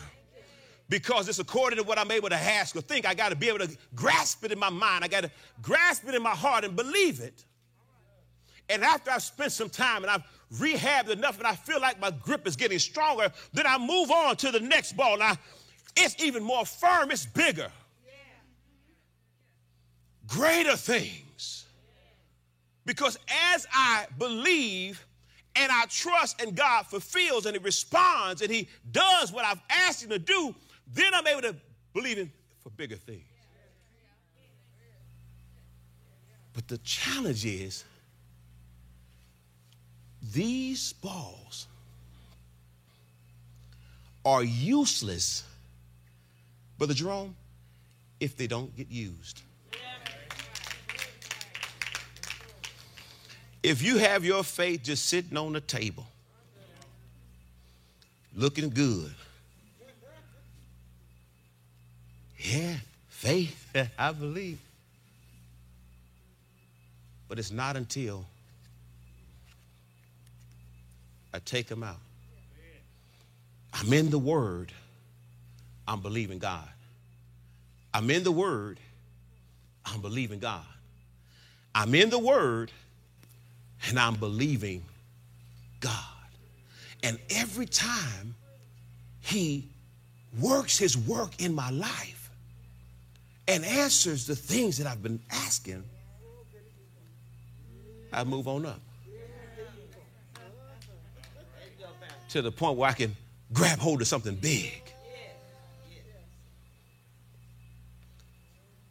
because 0.89 1.29
it's 1.29 1.39
according 1.39 1.79
to 1.79 1.85
what 1.85 1.99
I'm 1.99 2.11
able 2.11 2.29
to 2.29 2.37
ask 2.37 2.75
or 2.75 2.81
think. 2.81 3.07
I 3.07 3.15
got 3.15 3.29
to 3.29 3.37
be 3.37 3.49
able 3.49 3.61
to 3.61 3.77
grasp 3.95 4.45
it 4.45 4.53
in 4.53 4.59
my 4.59 4.71
mind. 4.71 5.05
I 5.05 5.09
got 5.09 5.25
to 5.25 5.31
grasp 5.63 6.09
it 6.09 6.15
in 6.15 6.23
my 6.23 6.31
heart 6.31 6.65
and 6.65 6.75
believe 6.75 7.21
it. 7.21 7.45
And 8.69 8.83
after 8.83 9.13
I've 9.13 9.23
spent 9.23 9.53
some 9.53 9.71
time 9.71 10.03
and 10.03 10.11
I've 10.11 10.23
rehabbed 10.55 11.11
enough 11.11 11.39
and 11.39 11.47
I 11.47 11.55
feel 11.55 11.81
like 11.81 12.01
my 12.01 12.11
grip 12.11 12.47
is 12.47 12.57
getting 12.57 12.79
stronger, 12.79 13.31
then 13.53 13.67
I 13.67 13.79
move 13.79 14.11
on 14.11 14.37
to 14.37 14.51
the 14.51 14.61
next 14.61 14.97
ball. 14.97 15.19
Now, 15.19 15.37
it's 15.97 16.23
even 16.23 16.43
more 16.43 16.67
firm, 16.67 17.11
it's 17.11 17.27
bigger. 17.27 17.71
Greater 20.27 20.77
things. 20.77 21.65
Because 22.85 23.19
as 23.53 23.67
I 23.73 24.07
believe 24.19 25.05
and 25.57 25.73
I 25.73 25.87
trust 25.87 26.41
and 26.41 26.55
God 26.55 26.87
fulfills 26.87 27.47
and 27.47 27.57
He 27.57 27.63
responds 27.63 28.43
and 28.43 28.51
He 28.51 28.69
does 28.93 29.33
what 29.33 29.45
I've 29.45 29.61
asked 29.71 30.05
Him 30.05 30.11
to 30.11 30.19
do, 30.19 30.55
then 30.93 31.13
I'm 31.15 31.27
able 31.27 31.43
to 31.43 31.57
believe 31.93 32.19
Him 32.19 32.33
for 32.63 32.71
bigger 32.71 32.97
things. 32.97 33.25
But 36.53 36.69
the 36.69 36.79
challenge 36.79 37.45
is, 37.45 37.85
these 40.33 40.93
balls 40.95 41.67
are 44.25 44.43
useless, 44.43 45.45
Brother 46.79 46.95
Jerome, 46.95 47.37
if 48.21 48.37
they 48.37 48.47
don't 48.47 48.75
get 48.77 48.91
used. 48.91 49.43
If 53.67 53.83
you 53.83 53.99
have 53.99 54.25
your 54.25 54.45
faith 54.45 54.85
just 54.85 55.07
sitting 55.07 55.37
on 55.37 55.53
the 55.53 55.61
table, 55.61 56.07
looking 58.33 58.71
good, 58.71 59.13
yeah, 62.39 62.77
faith, 63.09 63.77
I 63.99 64.13
believe. 64.13 64.61
But 67.29 67.41
it's 67.41 67.51
not 67.51 67.77
until 67.77 68.25
I 71.35 71.41
take 71.41 71.67
them 71.67 71.83
out. 71.83 71.99
I'm 73.73 73.93
in 73.93 74.11
the 74.11 74.19
Word. 74.21 74.71
I'm 75.89 75.99
believing 76.03 76.39
God. 76.39 76.69
I'm 77.93 78.09
in 78.11 78.23
the 78.23 78.31
Word. 78.31 78.79
I'm 79.85 80.01
believing 80.01 80.39
God. 80.39 80.63
I'm 81.75 81.97
in 81.97 82.11
the 82.11 82.21
Word 82.21 82.71
and 83.87 83.99
I'm 83.99 84.15
believing 84.15 84.85
God. 85.81 85.93
And 87.03 87.19
every 87.31 87.67
time 87.67 88.35
He 89.21 89.69
works 90.41 90.79
His 90.79 90.97
work 90.97 91.41
in 91.41 91.55
my 91.55 91.71
life 91.71 92.31
and 93.49 93.65
answers 93.65 94.27
the 94.27 94.37
things 94.37 94.79
that 94.79 94.87
I've 94.87 95.03
been 95.03 95.21
asking, 95.31 95.85
I 98.13 98.25
move 98.25 98.49
on 98.49 98.67
up. 98.67 98.81
to 102.29 102.43
the 102.43 102.53
point 102.53 102.77
where 102.77 102.91
I 102.91 102.93
can 102.93 103.17
grab 103.53 103.79
hold 103.79 104.01
of 104.03 104.09
something 104.09 104.35
big. 104.35 104.83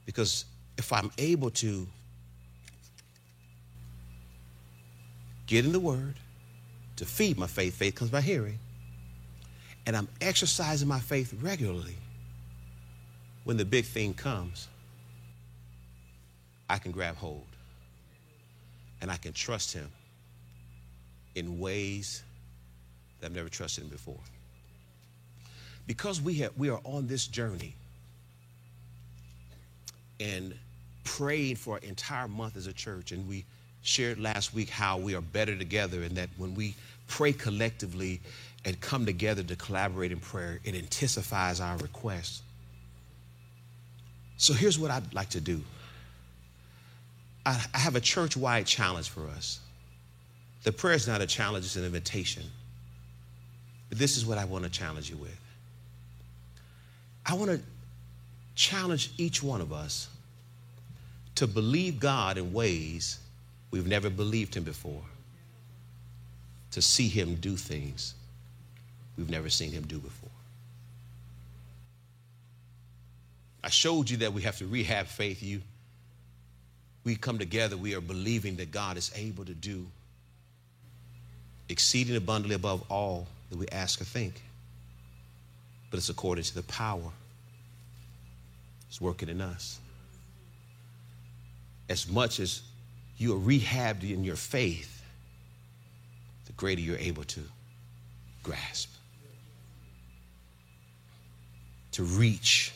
Because 0.06 0.46
if 0.78 0.92
I'm 0.94 1.12
able 1.18 1.50
to 1.52 1.88
get 5.48 5.66
in 5.66 5.72
the 5.72 5.80
Word 5.80 6.16
to 6.98 7.06
feed 7.06 7.38
my 7.38 7.48
faith, 7.48 7.76
faith 7.76 7.96
comes 7.96 8.12
by 8.12 8.22
hearing, 8.22 8.60
and 9.86 9.96
I'm 9.96 10.08
exercising 10.22 10.88
my 10.88 11.00
faith 11.00 11.34
regularly, 11.42 11.96
when 13.44 13.58
the 13.58 13.66
big 13.66 13.86
thing 13.86 14.14
comes, 14.14 14.68
I 16.70 16.78
can 16.78 16.92
grab 16.92 17.16
hold. 17.16 17.46
And 19.02 19.12
I 19.12 19.18
can 19.18 19.34
trust 19.34 19.74
Him 19.74 19.92
in 21.36 21.60
ways 21.60 22.24
that 23.20 23.28
I've 23.28 23.36
never 23.36 23.50
trusted 23.50 23.84
him 23.84 23.90
before. 23.90 24.20
Because 25.86 26.22
we, 26.22 26.36
have, 26.36 26.52
we 26.58 26.70
are 26.70 26.80
on 26.84 27.08
this 27.08 27.28
journey 27.28 27.76
and 30.20 30.58
praying 31.04 31.58
for 31.58 31.78
an 31.78 31.84
entire 31.84 32.28
month 32.28 32.56
as 32.56 32.68
a 32.68 32.74
church, 32.74 33.12
and 33.12 33.28
we 33.28 33.46
shared 33.86 34.20
last 34.20 34.54
week 34.54 34.70
how 34.70 34.98
we 34.98 35.16
are 35.16 35.22
better 35.22 35.56
together, 35.56 36.04
and 36.04 36.18
that 36.18 36.30
when 36.38 36.56
we 36.56 36.76
pray 37.08 37.32
collectively 37.32 38.20
and 38.66 38.80
come 38.82 39.06
together 39.06 39.44
to 39.44 39.56
collaborate 39.56 40.12
in 40.12 40.20
prayer, 40.20 40.60
it 40.64 40.74
intensifies 40.74 41.62
our 41.62 41.78
requests. 41.78 42.42
So 44.38 44.54
here's 44.54 44.80
what 44.80 44.92
I'd 44.92 45.14
like 45.14 45.30
to 45.30 45.40
do 45.40 45.62
I, 47.46 47.64
I 47.74 47.78
have 47.78 47.96
a 47.96 48.02
church 48.02 48.36
wide 48.36 48.66
challenge 48.66 49.10
for 49.10 49.28
us. 49.30 49.60
The 50.64 50.72
prayer 50.72 50.96
is 50.96 51.08
not 51.08 51.22
a 51.22 51.28
challenge, 51.28 51.66
it's 51.66 51.76
an 51.76 51.86
invitation. 51.86 52.44
But 53.90 54.00
this 54.00 54.18
is 54.18 54.26
what 54.26 54.40
I 54.40 54.46
want 54.46 54.64
to 54.64 54.70
challenge 54.70 55.12
you 55.12 55.18
with. 55.18 55.40
I 57.24 57.36
want 57.36 57.52
to 57.52 57.60
challenge 58.56 59.12
each 59.18 59.44
one 59.44 59.62
of 59.62 59.72
us 59.72 60.10
to 61.36 61.46
believe 61.46 62.00
God 62.00 62.40
in 62.40 62.52
ways 62.52 63.20
we've 63.76 63.88
never 63.88 64.10
believed 64.10 64.56
Him 64.56 64.64
before, 64.64 65.02
to 66.72 66.82
see 66.82 67.10
Him 67.10 67.36
do 67.36 67.58
things 67.58 68.14
we've 69.18 69.30
never 69.30 69.50
seen 69.50 69.70
Him 69.70 69.84
do 69.84 70.00
before. 70.00 70.30
I 73.62 73.70
showed 73.70 74.10
you 74.10 74.16
that 74.18 74.32
we 74.32 74.44
have 74.44 74.58
to 74.60 74.66
rehab 74.66 75.08
faith. 75.08 75.44
You, 75.44 75.62
we 77.04 77.18
come 77.18 77.38
together, 77.38 77.76
we 77.76 77.96
are 77.96 78.02
believing 78.02 78.56
that 78.58 78.72
God 78.72 78.96
is 78.96 79.12
able 79.14 79.44
to 79.44 79.54
do 79.54 79.86
exceeding 81.68 82.16
abundantly 82.16 82.56
above 82.56 82.82
all 82.90 83.28
that 83.50 83.58
we 83.58 83.68
ask 83.74 84.00
or 84.00 84.06
think. 84.06 84.42
But 85.92 85.98
it's 85.98 86.08
according 86.08 86.46
to 86.46 86.56
the 86.56 86.64
power 86.64 87.12
that's 88.88 89.02
working 89.02 89.28
in 89.28 89.42
us. 89.42 89.80
As 91.90 92.08
much 92.08 92.40
as 92.40 92.62
you 93.18 93.36
are 93.36 93.40
rehabbed 93.40 94.10
in 94.10 94.24
your 94.24 94.36
faith, 94.36 95.04
the 96.46 96.54
greater 96.54 96.82
you're 96.82 96.98
able 96.98 97.24
to 97.24 97.42
grasp, 98.44 98.90
to 101.94 102.04
reach 102.04 102.74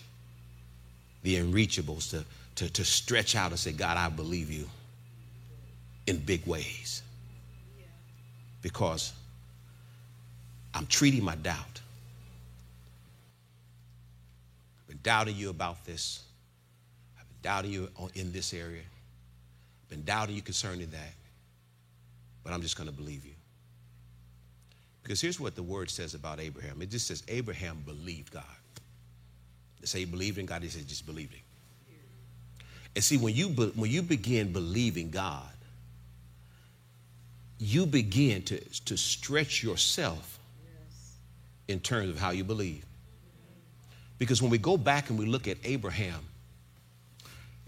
the 1.23 1.35
unreachables, 1.35 2.09
to, 2.11 2.23
to, 2.55 2.71
to 2.71 2.85
stretch 2.85 3.35
out 3.35 3.51
and 3.51 3.59
say, 3.59 3.73
God, 3.73 3.97
I 3.97 4.09
believe 4.09 4.49
you 4.49 4.65
in 6.07 6.17
big 6.17 6.45
ways. 6.45 7.01
Because 8.61 9.13
I'm 10.73 10.85
treating 10.87 11.23
my 11.23 11.35
doubt. 11.35 11.81
I've 14.81 14.87
been 14.87 14.99
doubting 15.03 15.35
you 15.35 15.49
about 15.49 15.85
this. 15.85 16.23
I've 17.19 17.27
been 17.27 17.37
doubting 17.41 17.71
you 17.71 17.89
in 18.15 18.31
this 18.31 18.53
area. 18.53 18.83
Been 19.89 20.03
doubting 20.03 20.35
you 20.35 20.41
concerning 20.41 20.89
that. 20.91 21.13
But 22.43 22.53
I'm 22.53 22.61
just 22.61 22.77
going 22.77 22.89
to 22.89 22.95
believe 22.95 23.25
you. 23.25 23.33
Because 25.03 25.19
here's 25.19 25.39
what 25.39 25.55
the 25.55 25.63
word 25.63 25.89
says 25.89 26.13
about 26.13 26.39
Abraham 26.39 26.81
it 26.81 26.89
just 26.89 27.07
says, 27.07 27.23
Abraham 27.27 27.83
believed 27.85 28.31
God. 28.31 28.43
They 29.79 29.87
say 29.87 29.99
he 29.99 30.05
believed 30.05 30.37
in 30.37 30.45
God, 30.45 30.61
he 30.61 30.69
says, 30.69 30.83
just 30.83 31.05
believed 31.05 31.33
him. 31.33 31.41
And 32.95 33.03
see, 33.03 33.17
when 33.17 33.33
you, 33.33 33.49
when 33.49 33.89
you 33.89 34.01
begin 34.01 34.51
believing 34.51 35.09
God, 35.09 35.43
you 37.59 37.85
begin 37.85 38.41
to, 38.43 38.59
to 38.85 38.97
stretch 38.97 39.63
yourself 39.63 40.39
in 41.67 41.79
terms 41.79 42.09
of 42.09 42.19
how 42.19 42.31
you 42.31 42.43
believe. 42.43 42.85
Because 44.17 44.41
when 44.41 44.51
we 44.51 44.57
go 44.57 44.75
back 44.75 45.09
and 45.09 45.19
we 45.19 45.25
look 45.25 45.47
at 45.47 45.57
Abraham, 45.63 46.19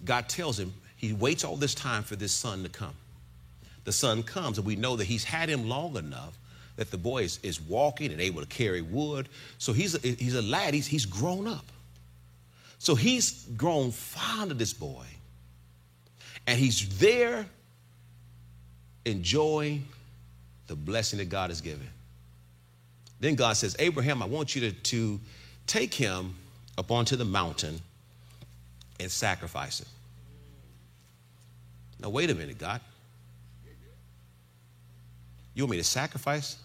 God 0.03 0.27
tells 0.27 0.59
him, 0.59 0.73
he 1.01 1.13
waits 1.13 1.43
all 1.43 1.55
this 1.55 1.73
time 1.73 2.03
for 2.03 2.15
this 2.15 2.31
son 2.31 2.61
to 2.61 2.69
come. 2.69 2.93
The 3.85 3.91
son 3.91 4.21
comes, 4.21 4.59
and 4.59 4.67
we 4.67 4.75
know 4.75 4.95
that 4.97 5.05
he's 5.05 5.23
had 5.23 5.49
him 5.49 5.67
long 5.67 5.97
enough 5.97 6.37
that 6.75 6.91
the 6.91 6.97
boy 6.97 7.23
is, 7.23 7.39
is 7.41 7.59
walking 7.59 8.11
and 8.11 8.21
able 8.21 8.39
to 8.39 8.47
carry 8.47 8.83
wood. 8.83 9.27
So 9.57 9.73
he's 9.73 9.95
a, 9.95 10.07
he's 10.07 10.35
a 10.35 10.43
lad, 10.43 10.75
he's, 10.75 10.85
he's 10.85 11.07
grown 11.07 11.47
up. 11.47 11.65
So 12.77 12.93
he's 12.93 13.45
grown 13.57 13.89
fond 13.89 14.51
of 14.51 14.59
this 14.59 14.73
boy, 14.73 15.05
and 16.45 16.59
he's 16.59 16.99
there 16.99 17.47
enjoying 19.03 19.87
the 20.67 20.75
blessing 20.75 21.17
that 21.17 21.29
God 21.29 21.49
has 21.49 21.61
given. 21.61 21.87
Then 23.19 23.33
God 23.33 23.53
says, 23.53 23.75
Abraham, 23.79 24.21
I 24.21 24.27
want 24.27 24.55
you 24.55 24.69
to, 24.69 24.71
to 24.71 25.19
take 25.65 25.95
him 25.95 26.35
up 26.77 26.91
onto 26.91 27.15
the 27.15 27.25
mountain 27.25 27.81
and 28.99 29.09
sacrifice 29.09 29.79
him. 29.79 29.87
Now, 32.01 32.09
wait 32.09 32.29
a 32.29 32.35
minute, 32.35 32.57
God. 32.57 32.81
You 35.53 35.63
want 35.63 35.71
me 35.71 35.77
to 35.77 35.83
sacrifice 35.83 36.57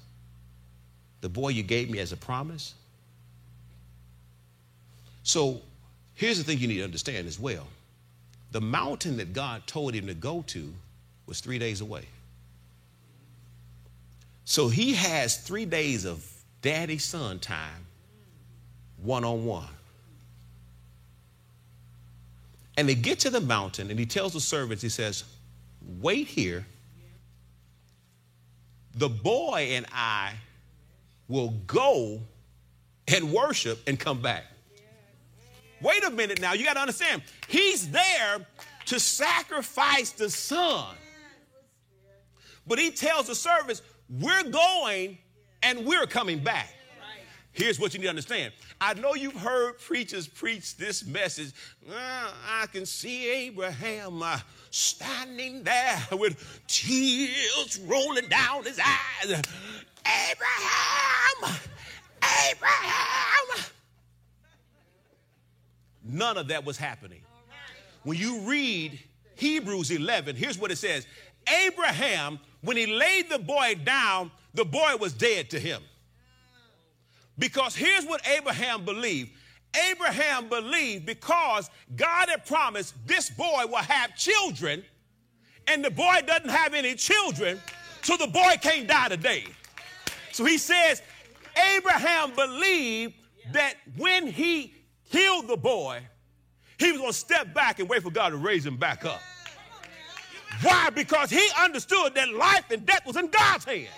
the 1.21 1.29
boy 1.29 1.49
you 1.49 1.63
gave 1.63 1.91
me 1.91 1.99
as 1.99 2.13
a 2.13 2.17
promise? 2.17 2.75
So, 5.25 5.61
here's 6.15 6.39
the 6.39 6.45
thing 6.45 6.59
you 6.59 6.69
need 6.69 6.79
to 6.79 6.85
understand 6.85 7.27
as 7.27 7.39
well 7.39 7.67
the 8.53 8.61
mountain 8.61 9.17
that 9.19 9.33
God 9.33 9.67
told 9.67 9.93
him 9.93 10.07
to 10.07 10.15
go 10.15 10.43
to 10.47 10.73
was 11.27 11.41
three 11.41 11.59
days 11.59 11.81
away. 11.81 12.07
So 14.45 14.69
he 14.69 14.95
has 14.95 15.37
three 15.37 15.67
days 15.67 16.05
of 16.05 16.25
daddy 16.63 16.99
son 16.99 17.41
time, 17.41 17.87
one 19.03 19.25
on 19.25 19.45
one. 19.45 19.76
And 22.77 22.89
they 22.89 22.95
get 22.95 23.19
to 23.21 23.31
the 23.31 23.41
mountain, 23.41 23.91
and 23.91 23.99
he 23.99 24.07
tells 24.07 24.33
the 24.33 24.41
servants, 24.41 24.83
he 24.83 24.89
says, 24.89 25.25
Wait 26.01 26.27
here. 26.27 26.67
The 28.95 29.09
boy 29.09 29.69
and 29.73 29.87
I 29.93 30.33
will 31.29 31.51
go 31.67 32.21
and 33.09 33.33
worship 33.33 33.79
and 33.87 33.99
come 33.99 34.21
back. 34.21 34.45
Wait 35.83 36.05
a 36.05 36.11
minute 36.11 36.41
now, 36.41 36.55
you 36.55 36.65
got 36.65 36.75
to 36.75 36.81
understand. 36.81 37.23
He's 37.49 37.91
there 37.91 38.39
to 38.87 39.01
sacrifice 39.01 40.11
the 40.13 40.31
son. 40.31 40.95
But 42.67 42.79
he 42.79 42.91
tells 42.91 43.27
the 43.27 43.35
servants, 43.35 43.83
we're 44.09 44.45
going 44.45 45.19
and 45.63 45.85
we're 45.85 46.07
coming 46.07 46.39
back. 46.39 46.73
Here's 47.57 47.81
what 47.81 47.95
you 47.95 48.01
need 48.01 48.05
to 48.05 48.11
understand. 48.11 48.53
I 48.83 48.93
know 48.93 49.15
you've 49.15 49.35
heard 49.35 49.79
preachers 49.79 50.29
preach 50.29 50.77
this 50.77 51.07
message. 51.07 51.53
I 51.91 52.67
can 52.71 52.85
see 52.85 53.31
Abraham 53.31 54.23
uh, 54.23 54.39
standing 54.71 55.65
there 55.65 55.99
with 56.13 56.61
tears 56.67 57.81
rolling 57.87 58.29
down 58.29 58.65
his 58.65 58.79
eyes. 58.79 59.43
Abraham! 60.05 61.57
Abraham! 62.51 63.65
None 66.05 66.37
of 66.37 66.49
that 66.49 66.63
was 66.67 66.77
happening. 66.77 67.23
When 68.03 68.19
you 68.19 68.41
read 68.41 68.99
Hebrews 69.37 69.91
11, 69.91 70.37
here's 70.37 70.59
what 70.59 70.71
it 70.71 70.77
says 70.77 71.07
Abraham 71.65 72.39
when 72.61 72.77
he 72.77 72.87
laid 72.87 73.31
the 73.31 73.39
boy 73.39 73.77
down, 73.83 74.31
the 74.53 74.67
boy 74.67 74.97
was 75.01 75.15
dead 75.15 75.49
to 75.51 75.59
him. 75.59 75.81
Because 77.39 77.77
here's 77.77 78.05
what 78.05 78.27
Abraham 78.27 78.85
believed 78.85 79.31
Abraham 79.91 80.49
believed 80.49 81.07
because 81.07 81.71
God 81.95 82.29
had 82.29 82.47
promised 82.47 82.95
this 83.07 83.31
boy 83.31 83.65
will 83.67 83.77
have 83.77 84.17
children, 84.17 84.83
and 85.67 85.85
the 85.85 85.91
boy 85.91 86.21
doesn't 86.27 86.49
have 86.49 86.75
any 86.75 86.95
children, 86.95 87.61
so 88.03 88.17
the 88.17 88.27
boy 88.27 88.55
can't 88.61 88.87
die 88.87 89.09
today. 89.09 89.45
So 90.33 90.45
he 90.45 90.59
says, 90.59 91.03
Abraham 91.77 92.35
believed 92.35 93.15
that 93.53 93.75
when 93.97 94.27
he 94.27 94.75
killed 95.11 95.49
the 95.49 95.57
boy, 95.57 96.01
he 96.79 96.93
was 96.93 97.01
going 97.01 97.13
to 97.13 97.19
step 97.19 97.55
back 97.55 97.81
and 97.81 97.89
wait 97.89 98.03
for 98.03 98.11
God 98.11 98.31
to 98.31 98.37
raise 98.37 98.65
him 98.65 98.77
back 98.77 99.05
up. 99.05 99.21
Why? 100.63 100.91
Because 100.91 101.31
he 101.31 101.47
understood 101.59 102.15
that 102.15 102.33
life 102.33 102.71
and 102.71 102.85
death 102.87 103.07
was 103.07 103.17
in 103.17 103.29
God's 103.29 103.65
hands. 103.65 103.89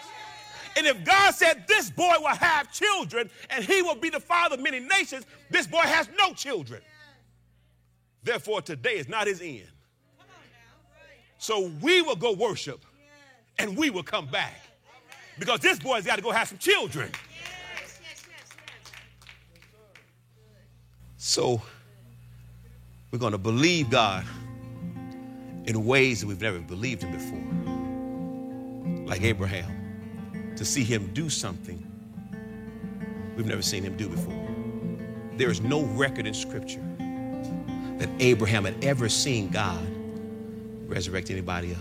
And 0.79 0.87
if 0.87 1.05
God 1.05 1.35
said 1.35 1.65
this 1.67 1.91
boy 1.91 2.15
will 2.21 2.29
have 2.29 2.73
children 2.73 3.29
and 3.51 3.65
he 3.65 3.83
will 3.83 3.97
be 3.97 4.11
the 4.11 4.21
father 4.21 4.55
of 4.55 4.63
many 4.63 4.79
nations, 4.79 5.27
this 5.51 5.67
boy 5.67 5.81
has 5.81 6.09
no 6.17 6.33
children. 6.35 6.81
Therefore, 8.23 8.63
today 8.63 8.95
is 8.95 9.09
not 9.09 9.27
his 9.27 9.41
end. 9.43 9.67
So 11.39 11.73
we 11.83 12.01
will 12.01 12.15
go 12.15 12.33
worship 12.33 12.85
and 13.59 13.77
we 13.77 13.91
will 13.91 14.05
come 14.05 14.27
back 14.27 14.61
because 15.37 15.59
this 15.59 15.81
boy's 15.81 16.07
got 16.07 16.15
to 16.15 16.23
go 16.23 16.31
have 16.31 16.47
some 16.47 16.59
children. 16.59 17.11
So 21.17 21.61
we're 23.11 23.19
going 23.19 23.33
to 23.33 23.39
believe 23.39 23.91
God 23.91 24.25
in 25.65 25.85
ways 25.85 26.21
that 26.21 26.29
we've 26.29 26.41
never 26.41 26.61
believed 26.61 27.03
him 27.03 27.11
before. 27.11 29.07
Like 29.07 29.23
Abraham, 29.23 29.78
to 30.59 30.65
see 30.65 30.83
him 30.83 31.09
do 31.15 31.31
something 31.31 31.81
we've 33.37 33.47
never 33.47 33.63
seen 33.63 33.85
him 33.85 33.97
do 33.97 34.09
before. 34.09 34.35
There 35.37 35.51
is 35.51 35.61
no 35.61 35.85
record 35.85 36.27
in 36.27 36.35
Scripture 36.35 36.83
that 37.99 38.09
Abraham 38.19 38.65
had 38.65 38.85
ever 38.85 39.09
seen 39.09 39.51
God 39.51 39.87
resurrect 40.89 41.31
anybody 41.31 41.75
up. 41.75 41.81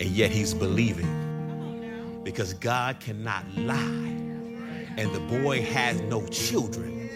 And 0.00 0.08
yet 0.08 0.32
he's 0.32 0.52
believing 0.52 2.20
because 2.24 2.54
God 2.54 2.98
cannot 2.98 3.44
lie. 3.56 4.16
And 4.96 5.12
the 5.12 5.20
boy 5.40 5.62
has 5.62 6.00
no 6.00 6.26
children. 6.26 7.08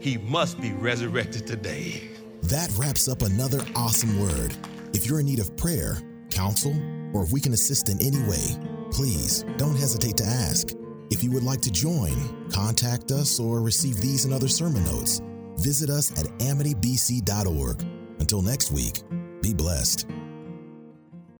He 0.00 0.16
must 0.16 0.58
be 0.62 0.72
resurrected 0.72 1.46
today. 1.46 2.10
That 2.44 2.70
wraps 2.78 3.06
up 3.06 3.20
another 3.20 3.60
awesome 3.76 4.18
word. 4.18 4.56
If 4.94 5.06
you're 5.06 5.20
in 5.20 5.26
need 5.26 5.40
of 5.40 5.54
prayer, 5.58 5.98
counsel, 6.30 6.74
or 7.12 7.22
if 7.22 7.32
we 7.32 7.40
can 7.40 7.52
assist 7.52 7.88
in 7.90 8.00
any 8.00 8.22
way, 8.28 8.56
please 8.90 9.44
don't 9.56 9.76
hesitate 9.76 10.16
to 10.18 10.24
ask. 10.24 10.70
If 11.10 11.24
you 11.24 11.30
would 11.32 11.42
like 11.42 11.60
to 11.62 11.70
join, 11.70 12.50
contact 12.50 13.10
us, 13.10 13.40
or 13.40 13.60
receive 13.60 14.00
these 14.00 14.24
and 14.24 14.34
other 14.34 14.48
sermon 14.48 14.84
notes, 14.84 15.20
visit 15.56 15.90
us 15.90 16.10
at 16.12 16.26
amitybc.org. 16.38 17.82
Until 18.18 18.42
next 18.42 18.72
week, 18.72 19.02
be 19.40 19.54
blessed. 19.54 20.06